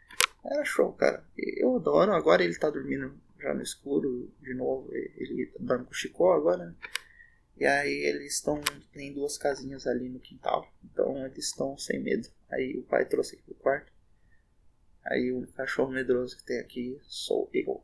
Era 0.43 0.65
show, 0.65 0.91
cara. 0.93 1.23
Eu 1.37 1.75
adoro. 1.75 2.13
Agora 2.13 2.43
ele 2.43 2.57
tá 2.57 2.69
dormindo 2.69 3.13
já 3.39 3.53
no 3.53 3.61
escuro 3.61 4.31
de 4.41 4.53
novo. 4.53 4.89
Ele 4.93 5.51
dorme 5.59 5.85
com 5.85 5.91
o 5.91 5.95
Chicó 5.95 6.33
agora, 6.33 6.65
né? 6.65 6.75
E 7.57 7.65
aí 7.65 7.93
eles 8.05 8.35
estão. 8.35 8.61
Tem 8.91 9.13
duas 9.13 9.37
casinhas 9.37 9.85
ali 9.85 10.09
no 10.09 10.19
quintal. 10.19 10.67
Então 10.83 11.25
eles 11.25 11.45
estão 11.45 11.77
sem 11.77 12.01
medo. 12.01 12.27
Aí 12.49 12.77
o 12.77 12.83
pai 12.83 13.05
trouxe 13.05 13.35
aqui 13.35 13.43
pro 13.43 13.55
quarto. 13.55 13.91
Aí 15.05 15.31
o 15.31 15.45
cachorro 15.53 15.91
medroso 15.91 16.37
que 16.37 16.43
tem 16.43 16.59
aqui 16.59 16.99
sou 17.03 17.49
eu. 17.53 17.83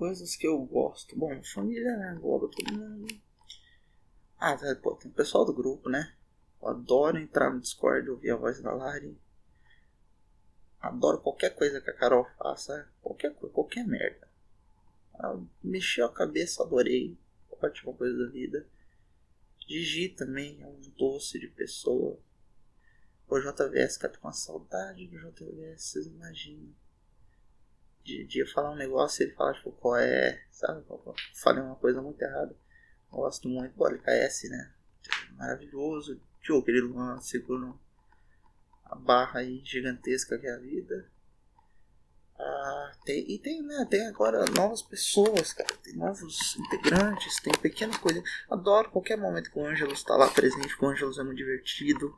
Coisas 0.00 0.34
que 0.34 0.46
eu 0.46 0.58
gosto. 0.64 1.14
Bom, 1.14 1.44
família, 1.44 1.94
né? 1.94 2.14
Engloba 2.14 2.48
todo 2.48 2.72
mundo. 2.72 3.06
Ah, 4.38 4.56
tá, 4.56 4.74
pô, 4.76 4.94
tem 4.94 5.10
o 5.10 5.14
pessoal 5.14 5.44
do 5.44 5.52
grupo, 5.52 5.90
né? 5.90 6.16
Eu 6.62 6.68
adoro 6.68 7.18
entrar 7.18 7.52
no 7.52 7.60
Discord, 7.60 8.08
ouvir 8.08 8.30
a 8.30 8.36
voz 8.36 8.62
da 8.62 8.72
Lari. 8.72 9.20
Adoro 10.80 11.20
qualquer 11.20 11.54
coisa 11.54 11.82
que 11.82 11.90
a 11.90 11.92
Carol 11.92 12.24
faça. 12.38 12.90
Qualquer 13.02 13.34
coisa, 13.34 13.54
qualquer 13.54 13.86
merda. 13.86 14.26
Ela 15.18 15.46
mexeu 15.62 16.06
a 16.06 16.14
cabeça, 16.14 16.62
adorei 16.62 17.18
ótima 17.50 17.92
coisa 17.92 18.24
da 18.24 18.30
vida. 18.30 18.66
Gigi 19.68 20.08
também 20.08 20.62
é 20.62 20.66
um 20.66 20.80
doce 20.96 21.38
de 21.38 21.48
pessoa. 21.48 22.18
O 23.28 23.38
JVS, 23.38 23.98
cara, 23.98 24.14
tô 24.14 24.20
com 24.20 24.28
uma 24.28 24.32
saudade 24.32 25.06
do 25.08 25.18
JVS, 25.18 25.82
vocês 25.82 26.06
imaginam. 26.06 26.74
De 28.02 28.24
dia 28.24 28.46
falar 28.46 28.72
um 28.72 28.76
negócio 28.76 29.22
e 29.22 29.26
ele 29.26 29.34
fala, 29.34 29.52
tipo, 29.52 29.72
qual 29.72 29.96
é, 29.96 30.42
sabe? 30.50 30.84
Falei 31.34 31.62
uma 31.62 31.76
coisa 31.76 32.00
muito 32.00 32.20
errada. 32.22 32.56
Gosto 33.10 33.48
muito 33.48 33.76
do 33.76 33.86
LKS, 33.86 34.48
né? 34.50 34.72
Maravilhoso. 35.32 36.20
Tio, 36.40 36.58
aquele 36.58 36.80
Luan 36.80 37.20
segurando 37.20 37.78
a 38.84 38.94
barra 38.94 39.40
aí 39.40 39.60
gigantesca 39.64 40.38
que 40.38 40.46
é 40.46 40.54
a 40.54 40.58
vida. 40.58 41.10
Ah, 42.38 42.92
tem, 43.04 43.30
e 43.30 43.38
tem, 43.38 43.62
né, 43.62 43.86
tem 43.90 44.06
agora 44.06 44.46
novas 44.46 44.80
pessoas, 44.80 45.52
cara. 45.52 45.72
Tem 45.82 45.94
novos 45.94 46.56
integrantes, 46.56 47.40
tem 47.40 47.52
pequenas 47.60 47.98
coisas. 47.98 48.22
Adoro 48.48 48.90
qualquer 48.90 49.18
momento 49.18 49.50
que 49.50 49.58
o 49.58 49.66
Ângelo 49.66 49.92
está 49.92 50.16
lá 50.16 50.28
presente, 50.28 50.74
o 50.80 50.86
Ângelo 50.86 51.20
é 51.20 51.24
muito 51.24 51.36
divertido. 51.36 52.14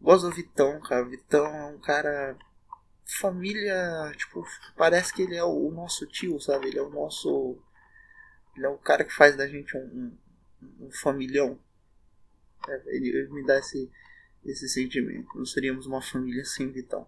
Gosto 0.00 0.28
do 0.28 0.34
Vitão, 0.34 0.80
cara. 0.80 1.04
Vitão 1.04 1.46
é 1.46 1.66
um 1.66 1.78
cara. 1.78 2.36
Família. 3.08 4.12
Tipo, 4.16 4.44
parece 4.76 5.12
que 5.12 5.22
ele 5.22 5.36
é 5.36 5.44
o 5.44 5.70
nosso 5.70 6.06
tio, 6.06 6.40
sabe? 6.40 6.68
Ele 6.68 6.78
é 6.78 6.82
o 6.82 6.90
nosso. 6.90 7.58
Ele 8.56 8.66
é 8.66 8.68
o 8.68 8.78
cara 8.78 9.04
que 9.04 9.12
faz 9.12 9.36
da 9.36 9.46
gente 9.46 9.76
um, 9.76 10.16
um, 10.60 10.86
um 10.86 10.90
familhão. 10.90 11.58
É, 12.68 12.96
ele, 12.96 13.08
ele 13.08 13.28
me 13.30 13.46
dá 13.46 13.58
esse, 13.58 13.90
esse 14.44 14.68
sentimento. 14.68 15.36
Não 15.36 15.46
seríamos 15.46 15.86
uma 15.86 16.02
família 16.02 16.44
sem 16.44 16.70
Vitão. 16.70 17.06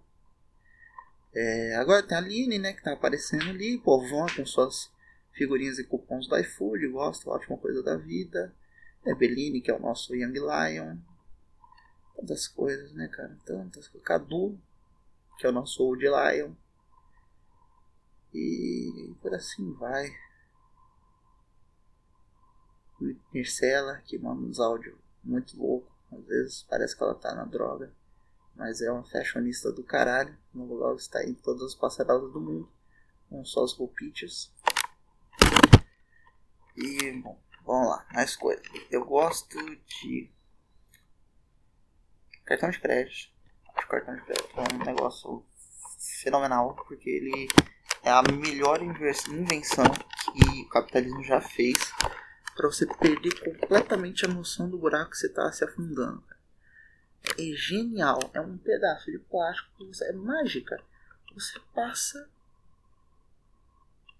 É, 1.33 1.76
agora 1.76 2.02
tem 2.02 2.16
a 2.16 2.21
Aline, 2.21 2.59
né, 2.59 2.73
que 2.73 2.83
tá 2.83 2.92
aparecendo 2.92 3.50
ali, 3.50 3.78
povão 3.78 4.26
com 4.35 4.45
suas 4.45 4.90
figurinhas 5.33 5.78
e 5.78 5.85
cupons 5.85 6.26
do 6.26 6.37
iFood, 6.37 6.88
gosto, 6.88 7.30
ótima 7.30 7.57
coisa 7.57 7.83
da 7.83 7.97
vida. 7.97 8.54
É 9.04 9.14
Beline, 9.14 9.61
que 9.61 9.71
é 9.71 9.75
o 9.75 9.80
nosso 9.80 10.14
Young 10.14 10.35
Lion. 10.35 10.99
Tantas 12.16 12.47
coisas, 12.49 12.92
né, 12.92 13.09
cara? 13.09 13.37
Tantas 13.47 13.88
coisas. 13.88 14.07
Cadu, 14.07 14.61
que 15.40 15.47
é 15.47 15.49
o 15.49 15.52
nosso 15.52 15.82
Old 15.82 16.04
Lion. 16.04 16.52
E 18.35 19.16
por 19.23 19.35
assim 19.35 19.73
vai. 19.73 20.14
Mircela, 23.32 24.02
que 24.04 24.18
manda 24.18 24.42
uns 24.42 24.61
áudios 24.61 24.99
muito 25.25 25.56
loucos. 25.56 25.90
Às 26.12 26.26
vezes 26.26 26.62
parece 26.64 26.94
que 26.94 27.02
ela 27.02 27.14
tá 27.14 27.35
na 27.35 27.47
droga. 27.47 27.90
Mas 28.54 28.82
é 28.82 28.92
uma 28.92 29.02
fashionista 29.02 29.73
do 29.73 29.82
caralho. 29.82 30.37
No 30.52 30.66
lugar 30.66 30.94
está 30.94 31.25
em 31.25 31.32
todas 31.32 31.62
as 31.62 31.75
passarelas 31.75 32.30
do 32.30 32.40
mundo. 32.40 32.70
Com 33.30 33.42
só 33.42 33.64
as 33.64 33.73
roupitas. 33.73 34.52
E, 36.76 37.12
bom, 37.12 37.40
vamos 37.64 37.88
lá. 37.88 38.06
Mais 38.12 38.37
coisas. 38.37 38.66
Eu 38.90 39.06
gosto 39.06 39.56
de. 39.87 40.30
Cartão 42.44 42.68
de 42.68 42.78
crédito. 42.78 43.39
Cartão 43.90 44.14
de 44.14 44.23
crédito 44.23 44.49
é 44.56 44.75
um 44.75 44.85
negócio 44.85 45.44
fenomenal. 46.23 46.75
Porque 46.87 47.11
ele 47.11 47.50
é 48.02 48.11
a 48.11 48.23
melhor 48.23 48.80
invenção 48.82 49.85
que 50.32 50.62
o 50.62 50.68
capitalismo 50.68 51.23
já 51.25 51.40
fez 51.40 51.92
para 52.56 52.68
você 52.68 52.87
perder 52.87 53.38
completamente 53.40 54.25
a 54.25 54.28
noção 54.28 54.68
do 54.68 54.78
buraco 54.78 55.11
que 55.11 55.18
você 55.18 55.26
está 55.26 55.50
se 55.52 55.64
afundando 55.64 56.23
é 57.38 57.56
genial. 57.56 58.30
É 58.32 58.40
um 58.40 58.56
pedaço 58.56 59.11
de 59.11 59.18
plástico 59.18 59.90
é 60.02 60.12
mágica. 60.12 60.82
Você 61.35 61.59
passa 61.75 62.28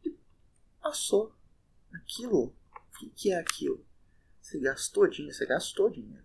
e 0.04 0.16
passou 0.80 1.34
aquilo. 1.92 2.54
O 3.02 3.10
que 3.10 3.32
é 3.32 3.38
aquilo? 3.38 3.84
Você 4.40 4.58
gastou 4.58 5.08
dinheiro, 5.08 5.36
você 5.36 5.46
gastou 5.46 5.90
dinheiro. 5.90 6.24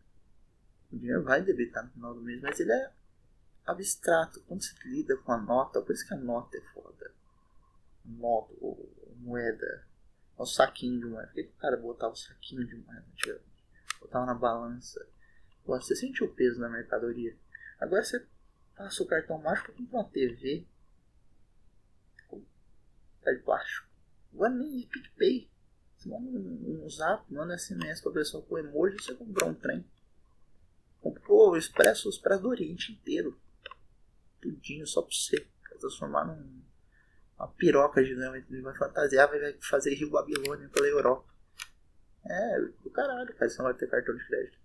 O 0.92 0.98
dinheiro 0.98 1.24
vai 1.24 1.42
debitar 1.42 1.86
no 1.86 1.92
final 1.92 2.14
do 2.14 2.22
mês, 2.22 2.42
mas 2.42 2.60
ele 2.60 2.72
é 2.72 2.92
abstrato. 3.66 4.42
Quando 4.48 4.64
você 4.64 4.74
lida 4.86 5.18
com 5.18 5.32
a 5.32 5.38
nota, 5.38 5.82
por 5.82 5.94
isso 5.94 6.08
que 6.08 6.14
a 6.14 6.18
nota 6.18 6.58
é 6.58 6.62
foda. 6.74 7.12
Nota, 8.06 8.54
ou 8.62 8.90
moeda, 9.18 9.86
o 10.38 10.46
saquinho 10.46 11.00
de 11.00 11.06
moeda. 11.06 11.28
Por 11.28 11.34
que, 11.36 11.44
que 11.44 11.50
o 11.50 11.60
cara 11.60 11.78
botava 11.78 12.14
o 12.14 12.18
saquinho 12.18 12.66
de 12.66 12.76
moeda? 12.76 13.06
Botava 14.00 14.26
na 14.26 14.36
balança 14.36 15.06
você 15.66 15.96
sentiu 15.96 16.28
o 16.28 16.34
peso 16.34 16.60
da 16.60 16.70
mercadoria. 16.70 17.36
Agora 17.80 18.04
você 18.04 18.24
passa 18.76 19.04
o 19.04 19.08
cartão 19.08 19.42
mágico 19.42 19.74
compra 19.74 19.98
uma 19.98 20.10
TV. 20.10 20.66
Tá 23.24 23.32
de 23.32 23.40
plástico. 23.40 23.88
Agora 24.34 24.54
nem 24.54 24.80
de 24.80 24.86
PicPay. 24.86 25.50
Você 25.98 26.10
manda 26.10 26.28
um, 26.28 26.84
um 26.86 26.90
zap, 26.90 27.34
manda 27.34 27.58
SMS 27.58 28.02
pra 28.02 28.12
pessoa 28.12 28.44
com 28.44 28.58
emoji 28.58 28.98
você 29.02 29.16
comprou 29.16 29.50
um 29.50 29.56
trem. 29.56 29.84
Comprou 31.02 31.52
o 31.52 31.58
Expresso, 31.58 32.08
o 32.08 32.12
Expresso 32.12 32.44
do 32.44 32.50
Oriente 32.50 32.92
inteiro. 32.92 33.40
Tudinho 34.46 34.86
só 34.86 35.02
pra 35.02 35.12
você. 35.12 35.48
Transformar 35.80 36.26
num, 36.26 36.62
uma 37.38 37.48
piroca 37.48 38.04
gigante. 38.04 38.46
Ele 38.50 38.62
vai 38.62 38.76
fantasiar, 38.78 39.28
vai 39.30 39.58
fazer 39.62 39.94
Rio 39.96 40.10
Babilônia 40.10 40.70
pela 40.70 40.88
Europa. 40.88 41.28
É, 42.26 42.60
do 42.82 42.90
caralho, 42.90 43.34
cara, 43.36 43.50
você 43.50 43.58
não 43.58 43.66
vai 43.66 43.74
ter 43.74 43.90
cartão 43.90 44.16
de 44.16 44.26
crédito. 44.26 44.58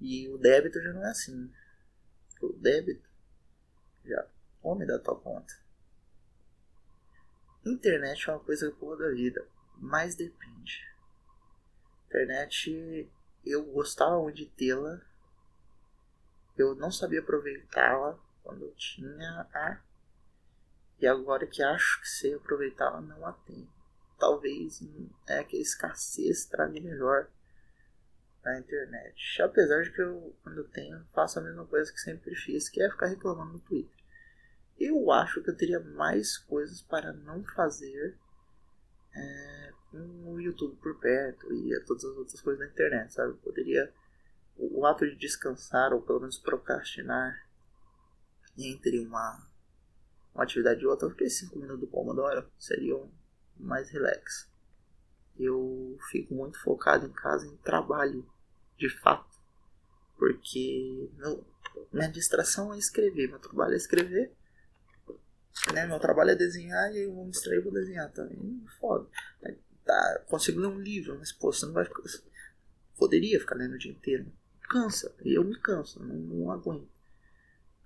E 0.00 0.28
o 0.28 0.38
débito 0.38 0.80
já 0.80 0.92
não 0.92 1.04
é 1.04 1.10
assim. 1.10 1.52
O 2.40 2.52
débito 2.52 3.08
já 4.04 4.26
come 4.60 4.86
da 4.86 4.98
tua 4.98 5.18
conta. 5.18 5.54
Internet 7.64 8.28
é 8.28 8.32
uma 8.32 8.40
coisa 8.40 8.70
boa 8.72 8.96
da 8.96 9.10
vida, 9.10 9.46
mas 9.76 10.14
depende. 10.14 10.86
Internet 12.06 13.10
eu 13.44 13.64
gostava 13.64 14.30
de 14.32 14.46
tê-la, 14.46 15.00
eu 16.56 16.74
não 16.74 16.90
sabia 16.90 17.20
aproveitá-la 17.20 18.18
quando 18.44 18.62
eu 18.62 18.74
tinha 18.76 19.48
a 19.52 19.80
e 21.00 21.06
agora 21.06 21.46
que 21.46 21.62
acho 21.62 22.00
que 22.00 22.08
sei 22.08 22.34
aproveitá-la 22.34 23.00
não 23.00 23.26
a 23.26 23.32
tenho. 23.32 23.68
Talvez 24.18 24.80
é 25.26 25.42
que 25.42 25.56
a 25.56 25.60
escassez 25.60 26.46
traga 26.46 26.80
melhor 26.80 27.28
na 28.44 28.58
internet. 28.58 29.42
Apesar 29.42 29.82
de 29.82 29.90
que 29.90 30.00
eu, 30.00 30.34
quando 30.42 30.58
eu 30.58 30.68
tenho, 30.68 31.04
faço 31.12 31.38
a 31.38 31.42
mesma 31.42 31.66
coisa 31.66 31.92
que 31.92 31.98
sempre 31.98 32.34
fiz, 32.34 32.68
que 32.68 32.80
é 32.80 32.88
ficar 32.88 33.06
reclamando 33.06 33.54
no 33.54 33.60
Twitter. 33.60 33.94
Eu 34.78 35.10
acho 35.10 35.42
que 35.42 35.50
eu 35.50 35.56
teria 35.56 35.80
mais 35.80 36.38
coisas 36.38 36.80
para 36.80 37.12
não 37.12 37.44
fazer 37.44 38.16
é, 39.14 39.72
com 39.90 40.32
o 40.32 40.40
YouTube 40.40 40.76
por 40.76 40.98
perto 41.00 41.52
e 41.52 41.78
todas 41.86 42.04
as 42.04 42.16
outras 42.16 42.40
coisas 42.40 42.60
da 42.60 42.72
internet, 42.72 43.12
sabe? 43.12 43.34
Poderia 43.38 43.92
o, 44.56 44.80
o 44.80 44.86
ato 44.86 45.06
de 45.06 45.16
descansar 45.16 45.92
ou 45.92 46.02
pelo 46.02 46.20
menos 46.20 46.38
procrastinar 46.38 47.43
entre 48.56 49.00
uma, 49.00 49.46
uma 50.34 50.44
atividade 50.44 50.82
e 50.82 50.86
outra, 50.86 51.08
porque 51.08 51.28
5 51.28 51.58
minutos 51.58 51.80
do 51.80 51.86
Pomodoro 51.86 52.48
seriam 52.58 53.10
mais 53.56 53.90
relax. 53.90 54.48
Eu 55.38 55.96
fico 56.10 56.34
muito 56.34 56.60
focado 56.60 57.06
em 57.06 57.12
casa 57.12 57.46
em 57.46 57.56
trabalho, 57.58 58.24
de 58.78 58.88
fato, 59.00 59.38
porque 60.16 61.10
meu, 61.16 61.44
minha 61.92 62.08
distração 62.08 62.72
é 62.72 62.78
escrever, 62.78 63.28
meu 63.28 63.38
trabalho 63.38 63.74
é 63.74 63.76
escrever, 63.76 64.32
né? 65.72 65.86
Meu 65.86 65.98
trabalho 65.98 66.30
é 66.30 66.34
desenhar 66.34 66.92
e 66.92 67.00
eu 67.00 67.14
vou 67.14 67.24
me 67.24 67.30
distrair 67.30 67.60
vou 67.60 67.72
desenhar 67.72 68.10
também. 68.12 68.64
Foda. 68.78 69.08
Tá, 69.84 70.22
consigo 70.28 70.60
ler 70.60 70.68
um 70.68 70.80
livro, 70.80 71.16
mas 71.18 71.30
pô, 71.30 71.52
você 71.52 71.66
não 71.66 71.72
vai 71.72 71.84
ficar. 71.84 72.02
Poderia 72.96 73.38
ficar 73.38 73.56
lendo 73.56 73.74
o 73.74 73.78
dia 73.78 73.92
inteiro. 73.92 74.32
Cansa, 74.68 75.14
eu 75.24 75.44
me 75.44 75.58
canso, 75.58 76.02
não, 76.02 76.14
não 76.14 76.50
aguento. 76.50 76.88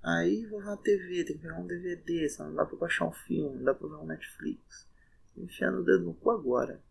Aí 0.03 0.47
vou 0.47 0.61
ver 0.61 0.69
uma 0.69 0.77
TV, 0.77 1.25
tem 1.25 1.37
que 1.37 1.43
pegar 1.43 1.59
um 1.59 1.67
DVD, 1.67 2.29
não 2.39 2.55
dá 2.55 2.65
pra 2.65 2.77
baixar 2.77 3.07
um 3.07 3.13
filme, 3.13 3.57
não 3.57 3.65
dá 3.65 3.75
pra 3.75 3.89
ver 3.89 3.97
um 3.97 4.07
Netflix. 4.07 4.89
Enfiando 5.37 5.81
o 5.81 5.85
dedo 5.85 6.05
no 6.05 6.15
cu 6.15 6.31
agora. 6.31 6.83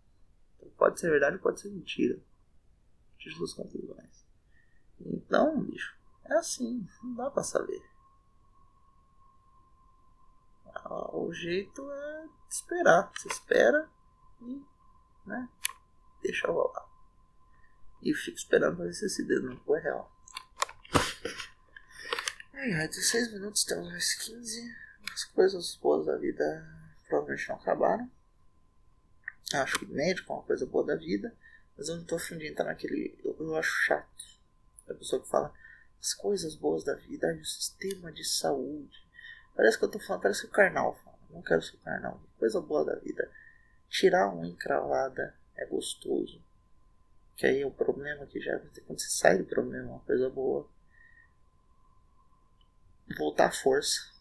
Então, 0.57 0.69
pode 0.77 0.99
ser 0.99 1.09
verdade, 1.09 1.37
pode 1.37 1.59
ser 1.59 1.69
mentira. 1.69 2.19
Suas 3.19 3.53
conclusões. 3.53 4.25
Então, 5.01 5.61
bicho, 5.63 5.97
é 6.25 6.33
assim, 6.35 6.87
não 7.03 7.15
dá 7.15 7.29
pra 7.29 7.43
saber. 7.43 7.81
O 11.11 11.33
jeito 11.33 11.91
é 11.91 12.29
esperar. 12.49 13.11
Você 13.13 13.27
espera 13.27 13.89
e, 14.41 14.63
né, 15.25 15.49
deixa 16.21 16.47
rolar. 16.47 16.87
E 18.01 18.13
fica 18.13 18.37
esperando 18.37 18.77
pra 18.77 18.85
ver 18.85 18.93
se 18.93 19.05
esse 19.05 19.25
dedo 19.25 19.49
não 19.49 19.57
for 19.57 19.79
real. 19.81 20.09
Ai, 22.59 22.73
ai, 22.73 22.87
16 22.87 23.33
minutos, 23.33 23.63
temos 23.63 23.87
mais 23.87 24.15
15. 24.15 24.75
As 25.13 25.25
coisas 25.25 25.75
boas 25.75 26.07
da 26.07 26.17
vida 26.17 26.67
provavelmente 27.07 27.47
não 27.49 27.55
acabaram. 27.55 28.11
Acho 29.53 29.77
que 29.77 29.85
médico 29.85 30.33
é 30.33 30.35
uma 30.37 30.43
coisa 30.43 30.65
boa 30.65 30.83
da 30.83 30.95
vida. 30.95 31.31
Mas 31.77 31.87
eu 31.87 31.97
não 31.97 32.03
tô 32.03 32.15
afim 32.15 32.35
de 32.35 32.47
entrar 32.47 32.65
naquele. 32.65 33.15
Eu, 33.23 33.37
eu 33.39 33.55
acho 33.55 33.85
chato. 33.85 34.25
A 34.89 34.93
pessoa 34.95 35.21
que 35.21 35.29
fala 35.29 35.53
as 35.99 36.15
coisas 36.15 36.55
boas 36.55 36.83
da 36.83 36.95
vida, 36.95 37.27
ai, 37.27 37.39
o 37.39 37.45
sistema 37.45 38.11
de 38.11 38.25
saúde. 38.25 39.07
Parece 39.55 39.77
que 39.77 39.85
eu 39.85 39.91
tô 39.91 39.99
falando, 39.99 40.23
parece 40.23 40.41
que 40.41 40.47
o 40.47 40.51
carnal 40.51 40.99
fala. 41.03 41.19
Não 41.29 41.43
quero 41.43 41.61
ser 41.61 41.77
carnal. 41.77 42.19
Coisa 42.39 42.59
boa 42.59 42.83
da 42.83 42.95
vida. 42.95 43.31
Tirar 43.87 44.33
uma 44.33 44.47
encravada 44.47 45.35
é 45.55 45.63
gostoso. 45.67 46.43
Que 47.35 47.45
aí 47.45 47.61
é 47.61 47.67
o 47.67 47.71
problema 47.71 48.25
que 48.25 48.41
já 48.41 48.57
quando 48.87 48.99
você 48.99 49.09
sai 49.11 49.37
do 49.37 49.45
problema, 49.45 49.89
é 49.89 49.91
uma 49.91 49.99
coisa 49.99 50.27
boa. 50.27 50.67
Voltar 53.15 53.47
a 53.47 53.51
força. 53.51 54.11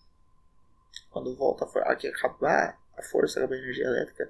Quando 1.11 1.35
volta 1.35 1.65
a 1.65 1.69
força, 1.69 1.89
aqui 1.89 2.09
acabar 2.09 2.79
a 2.97 3.03
força, 3.03 3.39
acabar 3.39 3.55
a 3.55 3.59
energia 3.59 3.87
elétrica, 3.87 4.25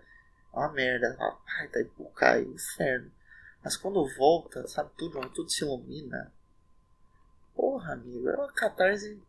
é 0.53 0.57
uma 0.57 0.73
merda. 0.73 1.17
Ai, 1.59 1.69
tá 1.69 1.81
cai, 2.15 2.43
inferno. 2.43 3.11
Mas 3.63 3.77
quando 3.77 4.09
volta, 4.17 4.67
sabe, 4.69 4.91
tudo, 4.97 5.21
tudo 5.31 5.51
se 5.51 5.65
ilumina. 5.65 6.33
Porra, 7.55 7.95
amigo, 7.95 8.29
é 8.29 8.37
uma 8.37 8.53
catarse 8.53 9.21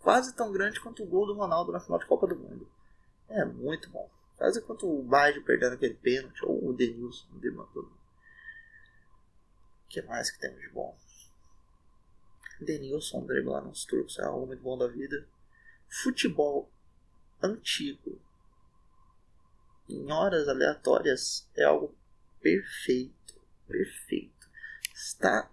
quase 0.00 0.34
tão 0.34 0.50
grande 0.52 0.80
quanto 0.80 1.02
o 1.02 1.06
gol 1.06 1.26
do 1.26 1.34
Ronaldo 1.34 1.72
na 1.72 1.80
final 1.80 1.98
de 1.98 2.06
Copa 2.06 2.26
do 2.26 2.36
Mundo. 2.36 2.68
É 3.28 3.44
muito 3.44 3.88
bom. 3.90 4.10
Quase 4.36 4.60
quanto 4.62 4.88
o 4.88 5.02
Baggio 5.02 5.44
perdendo 5.44 5.74
aquele 5.74 5.94
pênalti, 5.94 6.44
ou 6.44 6.68
o 6.68 6.72
Denilson, 6.72 7.26
o 7.32 7.38
Demantor 7.38 8.00
que 9.90 10.00
mais 10.02 10.30
que 10.30 10.38
temos 10.38 10.60
de 10.60 10.68
bom? 10.68 10.96
Denilson 12.64 13.26
driblar 13.26 13.64
nos 13.64 13.84
turcos 13.84 14.18
é 14.18 14.24
algo 14.24 14.46
muito 14.46 14.62
bom 14.62 14.76
da 14.76 14.86
vida. 14.86 15.26
Futebol 15.88 16.70
antigo 17.42 18.20
em 19.88 20.10
horas 20.10 20.46
aleatórias 20.48 21.48
é 21.54 21.64
algo 21.64 21.96
perfeito, 22.40 23.40
perfeito. 23.66 24.48
Está 24.94 25.50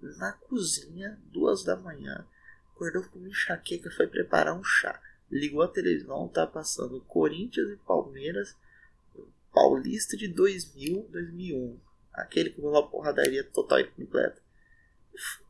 na 0.00 0.32
cozinha, 0.32 1.18
duas 1.26 1.64
da 1.64 1.76
manhã, 1.76 2.26
acordou 2.74 3.02
com 3.04 3.18
uma 3.18 3.28
enxaqueca, 3.28 3.90
foi 3.90 4.06
preparar 4.06 4.54
um 4.54 4.62
chá. 4.62 5.00
Ligou 5.30 5.62
a 5.62 5.68
televisão, 5.68 6.28
tá 6.28 6.46
passando 6.46 7.00
Corinthians 7.02 7.70
e 7.70 7.76
Palmeiras, 7.76 8.56
Paulista 9.52 10.16
de 10.16 10.28
2000, 10.28 11.08
2001 11.10 11.88
aquele 12.20 12.50
que 12.50 12.60
uma 12.60 12.88
porradaria 12.88 13.44
total 13.44 13.80
e 13.80 13.84
completa. 13.84 14.40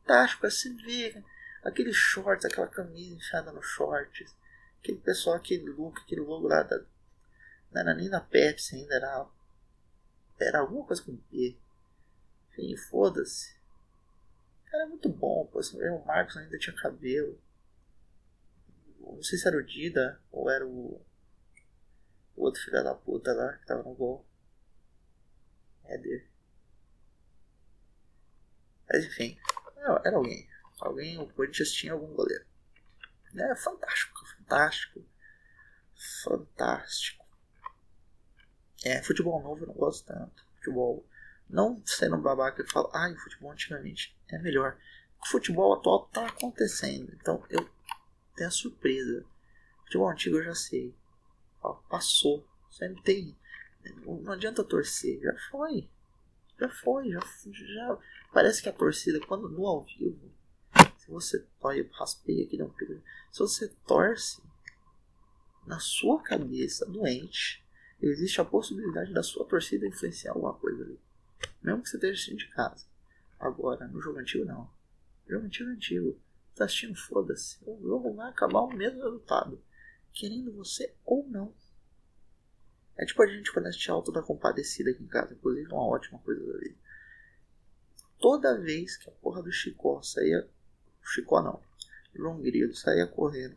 Fantástico, 0.08 0.46
assim 0.46 0.74
ver 0.74 1.22
aqueles 1.62 1.94
shorts, 1.94 2.46
aquela 2.46 2.66
camisa 2.66 3.14
enfiada 3.14 3.52
nos 3.52 3.66
shorts, 3.66 4.34
aquele 4.80 4.96
pessoal, 5.00 5.36
aquele 5.36 5.68
look, 5.68 6.00
aquele 6.00 6.22
logo 6.22 6.48
lá 6.48 6.62
da. 6.62 6.78
Não 7.70 7.82
era 7.82 7.94
nem 7.94 8.08
da 8.08 8.18
Pepsi 8.18 8.76
ainda, 8.76 8.94
era. 8.94 9.26
Era 10.40 10.60
alguma 10.60 10.86
coisa 10.86 11.02
com 11.02 11.14
P. 11.14 11.58
Enfim, 12.52 12.74
foda-se. 12.88 13.54
Era 14.72 14.86
muito 14.86 15.10
bom, 15.10 15.46
pô. 15.52 15.58
Assim, 15.58 15.76
o 15.76 16.02
Marcos 16.06 16.38
ainda 16.38 16.58
tinha 16.58 16.74
cabelo. 16.74 17.38
Não 18.98 19.22
sei 19.22 19.36
se 19.36 19.46
era 19.46 19.58
o 19.58 19.62
Dida 19.62 20.18
ou 20.32 20.48
era 20.48 20.66
o. 20.66 20.98
O 22.34 22.44
outro 22.44 22.62
filho 22.62 22.82
da 22.82 22.94
puta 22.94 23.30
lá 23.34 23.52
que 23.58 23.66
tava 23.66 23.82
no 23.82 23.94
gol. 23.94 24.24
Éder. 25.84 26.26
Mas 28.88 29.04
enfim, 29.04 29.38
era 30.04 30.16
alguém. 30.16 30.48
Alguém, 30.80 31.18
o 31.18 31.26
Corinthians 31.32 31.72
tinha 31.72 31.92
algum 31.92 32.14
goleiro. 32.14 32.44
É 33.36 33.54
fantástico, 33.56 34.26
fantástico. 34.36 35.04
Fantástico. 36.24 37.26
É, 38.84 39.02
futebol 39.02 39.42
novo 39.42 39.64
eu 39.64 39.68
não 39.68 39.74
gosto 39.74 40.06
tanto. 40.06 40.44
Futebol. 40.56 41.04
Não 41.48 41.82
sendo 41.84 42.18
babaca 42.18 42.62
e 42.62 42.70
falo, 42.70 42.90
ai, 42.92 43.12
o 43.12 43.18
futebol 43.18 43.50
antigamente 43.50 44.16
é 44.28 44.38
melhor. 44.38 44.78
O 45.22 45.28
futebol 45.28 45.74
atual 45.74 46.06
tá 46.08 46.26
acontecendo. 46.26 47.12
Então 47.14 47.44
eu 47.50 47.68
tenho 48.36 48.48
a 48.48 48.52
surpresa. 48.52 49.24
Futebol 49.84 50.10
antigo 50.10 50.36
eu 50.36 50.44
já 50.44 50.54
sei. 50.54 50.94
Passou. 51.88 52.46
Sempre 52.70 53.02
tem. 53.02 53.36
Não 54.04 54.32
adianta 54.32 54.62
torcer. 54.62 55.20
Já 55.20 55.34
foi. 55.50 55.88
Já 56.58 56.68
foi, 56.68 57.10
já, 57.10 57.20
já. 57.52 57.98
Parece 58.32 58.62
que 58.62 58.68
a 58.68 58.72
torcida, 58.72 59.20
quando 59.20 59.48
no 59.48 59.66
ao 59.66 59.84
vivo, 59.84 60.30
se 60.96 61.10
você 61.10 61.46
toia, 61.60 61.88
raspeia 61.92 62.44
aqui, 62.44 62.56
não, 62.56 62.72
se 63.30 63.38
você 63.38 63.68
torce 63.86 64.42
na 65.66 65.78
sua 65.78 66.22
cabeça 66.22 66.84
doente, 66.86 67.64
existe 68.00 68.40
a 68.40 68.44
possibilidade 68.44 69.12
da 69.12 69.22
sua 69.22 69.44
torcida 69.44 69.86
influenciar 69.86 70.32
alguma 70.32 70.54
coisa 70.54 70.82
ali. 70.82 70.98
Mesmo 71.62 71.82
que 71.82 71.88
você 71.88 71.96
esteja 71.96 72.12
assistindo 72.14 72.38
de 72.38 72.48
casa. 72.48 72.86
Agora, 73.38 73.86
no 73.86 74.00
jogo 74.00 74.18
antigo, 74.18 74.44
não. 74.44 74.70
No 75.26 75.34
jogo 75.34 75.46
antigo 75.46 75.70
antigo. 75.70 76.20
Tá 76.54 76.64
assistindo, 76.64 76.96
foda-se. 76.96 77.58
O 77.64 77.80
jogo 77.80 78.14
vai 78.14 78.30
acabar 78.30 78.60
o 78.60 78.72
mesmo 78.72 79.02
resultado. 79.02 79.62
Querendo 80.12 80.52
você 80.52 80.94
ou 81.04 81.26
não. 81.28 81.54
É 82.98 83.06
tipo 83.06 83.22
a 83.22 83.26
gente 83.26 83.52
quando 83.52 83.66
assiste 83.66 83.90
Alto 83.90 84.10
da 84.10 84.22
Compadecida 84.22 84.90
aqui 84.90 85.04
em 85.04 85.06
casa, 85.06 85.34
inclusive 85.34 85.70
é 85.70 85.74
uma 85.74 85.86
ótima 85.86 86.18
coisa 86.18 86.44
da 86.44 86.58
vida. 86.58 86.76
Toda 88.18 88.58
vez 88.58 88.96
que 88.96 89.08
a 89.08 89.12
porra 89.12 89.42
do 89.42 89.52
Chicó 89.52 90.02
saía. 90.02 90.48
Chicó 91.04 91.40
não. 91.40 91.62
João 92.14 92.40
Grilo 92.40 92.74
saía 92.74 93.06
correndo 93.06 93.56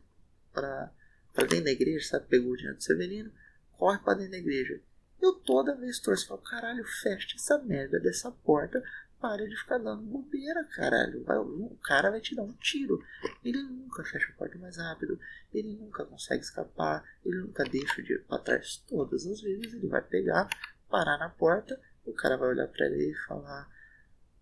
pra, 0.53 0.91
pra 1.33 1.45
dentro 1.45 1.65
da 1.65 1.71
igreja, 1.71 2.07
sabe? 2.07 2.27
Pegou 2.27 2.51
o 2.51 2.55
dinheiro 2.55 2.77
do 2.77 2.83
Severino, 2.83 3.31
corre 3.77 3.97
pra 3.99 4.13
dentro 4.13 4.31
da 4.31 4.37
igreja. 4.37 4.79
Eu 5.19 5.33
toda 5.33 5.75
vez 5.75 5.99
torço 5.99 6.25
e 6.25 6.27
falo, 6.27 6.41
caralho, 6.41 6.83
fecha 7.01 7.35
essa 7.35 7.57
merda 7.59 7.99
dessa 7.99 8.31
porta 8.31 8.83
para 9.21 9.47
de 9.47 9.55
ficar 9.55 9.77
dando 9.77 10.01
bobeira, 10.01 10.63
caralho. 10.75 11.23
Vai, 11.23 11.37
o 11.37 11.77
cara 11.83 12.09
vai 12.09 12.19
te 12.19 12.35
dar 12.35 12.41
um 12.43 12.53
tiro. 12.53 12.99
Ele 13.43 13.61
nunca 13.61 14.03
fecha 14.03 14.31
a 14.31 14.35
porta 14.35 14.57
mais 14.57 14.77
rápido. 14.77 15.19
Ele 15.53 15.75
nunca 15.75 16.03
consegue 16.03 16.43
escapar. 16.43 17.03
Ele 17.23 17.37
nunca 17.41 17.63
deixa 17.63 18.01
de 18.01 18.13
ir 18.13 18.25
pra 18.25 18.39
trás. 18.39 18.77
Todas 18.87 19.27
as 19.27 19.39
vezes 19.39 19.73
ele 19.73 19.87
vai 19.87 20.01
pegar, 20.01 20.49
parar 20.89 21.19
na 21.19 21.29
porta. 21.29 21.79
O 22.03 22.13
cara 22.13 22.35
vai 22.35 22.49
olhar 22.49 22.67
pra 22.67 22.87
ele 22.87 23.11
e 23.11 23.15
falar: 23.27 23.69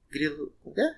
Grilo. 0.10 0.56
O 0.64 0.74
quê? 0.74 0.96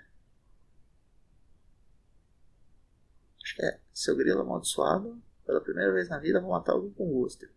Acho 3.43 3.55
que 3.55 3.65
é. 3.65 3.79
Seu 3.91 4.15
grilo 4.15 4.41
amaldiçoado, 4.41 5.21
pela 5.45 5.59
primeira 5.59 5.91
vez 5.91 6.07
na 6.07 6.19
vida, 6.19 6.39
vou 6.39 6.51
matar 6.51 6.73
alguém 6.73 6.93
com 6.93 7.11
gosto. 7.11 7.47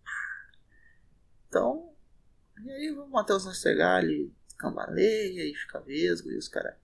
Então, 1.48 1.94
e 2.64 2.70
aí 2.70 2.92
vamos 2.92 3.10
matar 3.10 3.36
os 3.36 3.44
Nastergalli 3.44 4.34
cambaleia 4.64 5.44
e 5.44 5.54
fica 5.54 5.80
vesgo 5.80 6.30
e 6.30 6.38
os 6.38 6.48
caras. 6.48 6.74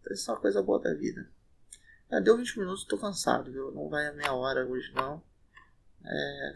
Então, 0.00 0.12
isso 0.12 0.30
é 0.30 0.34
uma 0.34 0.40
coisa 0.40 0.62
boa 0.62 0.78
da 0.78 0.92
vida. 0.92 1.28
É, 2.10 2.20
deu 2.20 2.36
20 2.36 2.58
minutos, 2.58 2.84
tô 2.84 2.98
cansado, 2.98 3.50
viu? 3.50 3.72
Não 3.72 3.88
vai 3.88 4.06
a 4.06 4.12
meia 4.12 4.32
hora 4.34 4.66
hoje 4.66 4.92
não. 4.92 5.22
É. 6.04 6.54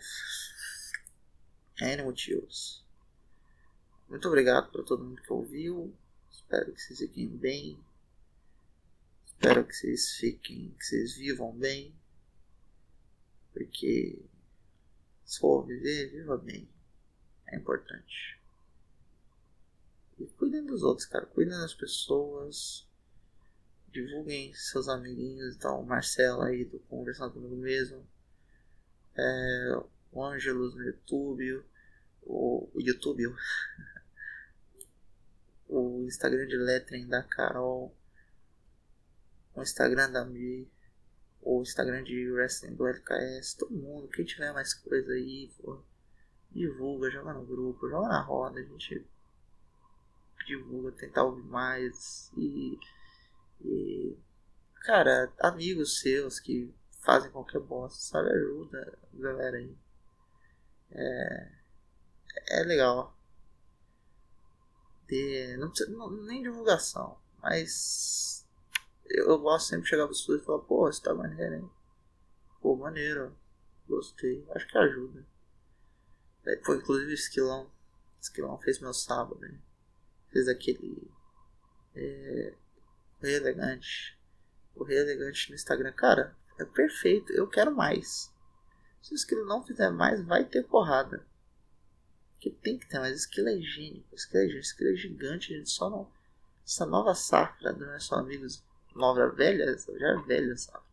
N 1.80 2.02
motivos. 2.02 2.84
muito 4.08 4.28
obrigado 4.28 4.70
para 4.70 4.84
todo 4.84 5.02
mundo 5.02 5.22
que 5.22 5.32
ouviu. 5.32 5.96
Espero 6.30 6.72
que 6.72 6.80
vocês 6.80 6.98
fiquem 6.98 7.28
bem. 7.28 7.82
Espero 9.24 9.64
que 9.64 9.74
vocês 9.74 10.12
fiquem, 10.16 10.74
que 10.78 10.84
vocês 10.84 11.16
vivam 11.16 11.52
bem. 11.56 11.94
Porque 13.52 14.22
se 15.24 15.40
for 15.40 15.66
viver, 15.66 16.10
viva 16.10 16.36
bem. 16.36 16.68
É 17.46 17.56
importante. 17.56 18.39
Cuidem 20.26 20.64
dos 20.64 20.82
outros, 20.82 21.06
cara. 21.06 21.26
Cuidem 21.26 21.58
das 21.58 21.74
pessoas. 21.74 22.86
Divulguem 23.88 24.52
seus 24.54 24.88
amiguinhos. 24.88 25.56
Então, 25.56 25.80
o 25.80 25.86
Marcelo 25.86 26.42
aí 26.42 26.64
do 26.64 26.78
Conversando 26.80 27.32
Comigo 27.32 27.56
Mesmo. 27.56 28.06
É, 29.16 29.82
o 30.12 30.24
Ângelos 30.24 30.74
no 30.74 30.82
YouTube. 30.82 31.64
O, 32.22 32.68
o 32.74 32.80
YouTube. 32.80 33.34
o 35.68 36.04
Instagram 36.06 36.46
de 36.46 36.56
lettering 36.56 37.08
da 37.08 37.22
Carol. 37.22 37.94
O 39.54 39.62
Instagram 39.62 40.10
da 40.10 40.24
Mi. 40.24 40.70
O 41.42 41.62
Instagram 41.62 42.04
de 42.04 42.30
Wrestling 42.30 42.74
do 42.74 42.86
LKS. 42.86 43.54
Todo 43.54 43.74
mundo. 43.74 44.08
Quem 44.08 44.24
tiver 44.24 44.52
mais 44.52 44.74
coisa 44.74 45.12
aí, 45.12 45.50
pô, 45.58 45.82
divulga, 46.50 47.10
joga 47.10 47.32
no 47.32 47.44
grupo, 47.44 47.88
joga 47.88 48.08
na 48.08 48.22
roda. 48.22 48.60
A 48.60 48.62
gente 48.62 49.06
divulga, 50.46 50.92
tentar 50.92 51.24
ouvir 51.24 51.44
mais 51.44 52.32
e, 52.36 52.78
e 53.60 54.16
cara, 54.84 55.32
amigos 55.40 56.00
seus 56.00 56.40
que 56.40 56.72
fazem 57.00 57.30
qualquer 57.30 57.60
bosta, 57.60 58.00
sabe? 58.00 58.30
Ajuda 58.30 58.98
a 59.12 59.16
galera 59.16 59.56
aí. 59.56 59.76
É, 60.92 61.52
é 62.48 62.62
legal. 62.64 63.16
Ter, 65.06 65.56
não 65.58 65.70
precisa, 65.70 65.90
não, 65.90 66.10
nem 66.10 66.42
divulgação, 66.42 67.18
mas 67.42 68.46
eu, 69.06 69.26
eu 69.26 69.38
gosto 69.38 69.68
sempre 69.68 69.84
de 69.84 69.90
chegar 69.90 70.04
para 70.04 70.12
as 70.12 70.20
pessoas 70.20 70.42
e 70.42 70.44
falar, 70.44 70.60
pô, 70.60 70.88
isso 70.88 71.02
tá 71.02 71.12
maneiro, 71.12 71.56
hein? 71.56 71.70
Pô, 72.60 72.76
maneiro, 72.76 73.34
gostei, 73.88 74.46
acho 74.54 74.68
que 74.68 74.78
ajuda. 74.78 75.26
Foi 76.64 76.76
inclusive 76.76 77.10
o 77.10 77.14
Esquilão. 77.14 77.70
Esquilão 78.20 78.58
fez 78.58 78.80
meu 78.80 78.92
sábado, 78.92 79.44
hein? 79.44 79.60
Fez 80.32 80.48
aquele 80.48 81.10
é, 81.94 82.54
Rei 83.20 83.34
Elegante. 83.36 84.18
O 84.74 84.84
Rei 84.84 84.98
Elegante 84.98 85.50
no 85.50 85.54
Instagram. 85.54 85.92
Cara, 85.92 86.36
é 86.58 86.64
perfeito. 86.64 87.32
Eu 87.32 87.48
quero 87.48 87.74
mais. 87.74 88.32
Se 89.02 89.12
o 89.12 89.16
Esquilo 89.16 89.46
não 89.46 89.64
fizer 89.64 89.90
mais, 89.90 90.24
vai 90.24 90.44
ter 90.44 90.64
porrada. 90.64 91.26
Porque 92.32 92.50
tem 92.50 92.78
que 92.78 92.88
ter 92.88 92.98
mais. 92.98 93.16
Esquilo 93.16 93.48
é 93.48 93.60
gênio. 93.60 94.04
Esquilo 94.12 94.42
é. 94.42 94.46
Esquilo 94.46 94.90
é 94.90 94.96
gigante. 94.96 95.54
A 95.54 95.58
gente 95.58 95.70
só 95.70 95.90
não. 95.90 96.10
Essa 96.64 96.86
nova 96.86 97.14
safra 97.14 97.72
não 97.72 97.92
é 97.92 97.98
só 97.98 98.16
amigos. 98.16 98.62
Nova 98.94 99.28
velha, 99.28 99.76
já 99.76 100.08
é 100.08 100.22
velha 100.26 100.56
safra. 100.56 100.90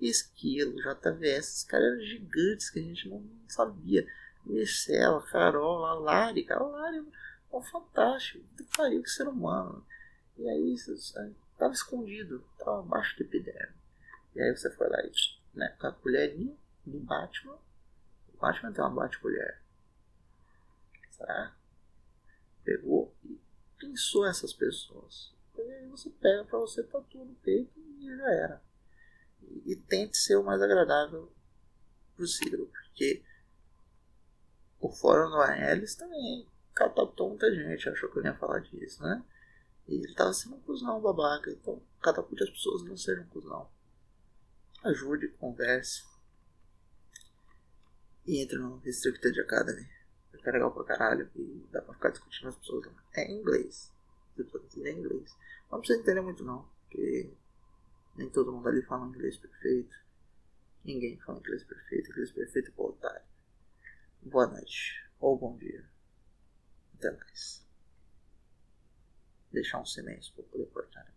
Esquilo, 0.00 0.76
JVS, 0.76 1.48
esses 1.48 1.64
caras 1.64 1.86
eram 1.86 2.00
gigantes 2.00 2.68
que 2.68 2.78
a 2.78 2.82
gente 2.82 3.08
não 3.08 3.24
sabia. 3.48 4.06
Marcela, 4.44 5.22
Carol, 5.22 5.84
a 5.84 5.94
Lari, 5.94 6.44
cara, 6.44 6.60
a 6.60 6.66
Lari 6.66 7.04
oh, 7.50 7.62
fantástico, 7.62 8.44
que 8.56 8.64
pariu, 8.76 9.02
que 9.02 9.10
ser 9.10 9.28
humano. 9.28 9.84
E 10.36 10.48
aí, 10.48 10.74
estava 10.74 11.72
escondido, 11.72 12.44
estava 12.52 12.80
abaixo 12.80 13.16
do 13.16 13.22
epiderme. 13.22 13.74
E 14.34 14.40
aí 14.40 14.54
você 14.54 14.70
foi 14.70 14.88
lá 14.88 14.98
e, 15.02 15.12
né, 15.54 15.74
com 15.80 15.86
a 15.86 15.92
colherinha 15.92 16.54
do 16.84 17.00
Batman, 17.00 17.58
o 18.34 18.36
Batman 18.38 18.72
tem 18.72 18.84
uma 18.84 18.90
bate-colher. 18.90 19.62
Será? 21.10 21.56
Pegou 22.62 23.14
e 23.24 23.40
pensou 23.78 24.26
essas 24.26 24.52
pessoas. 24.52 25.34
E 25.56 25.62
aí 25.62 25.86
você 25.88 26.10
pega 26.10 26.44
pra 26.44 26.58
você 26.58 26.82
tatuar 26.82 27.24
no 27.24 27.34
peito 27.36 27.72
e 27.78 28.16
já 28.16 28.30
era. 28.30 28.62
E, 29.42 29.72
e 29.72 29.76
tente 29.76 30.18
ser 30.18 30.36
o 30.36 30.44
mais 30.44 30.60
agradável 30.60 31.32
possível, 32.14 32.66
porque 32.66 33.22
o 34.80 34.90
fórum 34.90 35.30
do 35.30 35.40
Aelis 35.40 35.94
também 35.94 36.46
catapultou 36.76 37.30
muita 37.30 37.52
gente, 37.52 37.88
achou 37.88 38.10
que 38.10 38.18
eu 38.18 38.24
ia 38.24 38.34
falar 38.34 38.60
disso, 38.60 39.02
né? 39.02 39.24
E 39.88 39.94
ele 39.94 40.14
tava 40.14 40.32
sendo 40.34 40.56
um 40.56 40.60
cuzão 40.60 41.00
babaca. 41.00 41.50
Então, 41.50 41.82
catapulte 42.02 42.44
as 42.44 42.50
pessoas 42.50 42.84
não 42.84 42.96
sejam 42.96 43.24
um 43.24 43.28
cuzão. 43.28 43.68
Ajude, 44.84 45.28
converse. 45.28 46.04
E 48.26 48.42
entre 48.42 48.58
no 48.58 48.76
Restricted 48.78 49.40
Academy. 49.40 49.88
É 50.44 50.50
legal 50.50 50.70
pra 50.70 50.84
caralho. 50.84 51.30
E 51.34 51.66
dá 51.72 51.80
pra 51.80 51.94
ficar 51.94 52.10
discutindo 52.10 52.48
as 52.48 52.56
pessoas 52.56 52.86
lá. 52.86 53.04
É 53.14 53.24
em 53.24 53.40
inglês. 53.40 53.92
É 54.38 54.90
em 54.90 54.98
inglês. 54.98 55.36
Não 55.70 55.78
precisa 55.78 56.00
entender 56.00 56.20
muito 56.20 56.44
não. 56.44 56.68
Porque 56.82 57.32
nem 58.16 58.28
todo 58.28 58.52
mundo 58.52 58.68
ali 58.68 58.82
fala 58.82 59.06
inglês 59.06 59.38
perfeito. 59.38 59.96
Ninguém 60.84 61.16
fala 61.18 61.38
inglês 61.38 61.64
perfeito. 61.64 62.10
Inglês 62.10 62.30
perfeito 62.32 62.72
é 62.76 62.82
otário. 62.82 63.26
Boa 64.22 64.46
noite. 64.46 65.04
Ou 65.20 65.38
bom 65.38 65.56
dia. 65.56 65.95
Até 66.98 67.10
mais. 67.10 67.64
Deixar 69.52 69.80
um 69.80 69.86
silêncio 69.86 70.32
para 70.34 70.44
poder 70.44 70.66
cortar. 70.66 71.15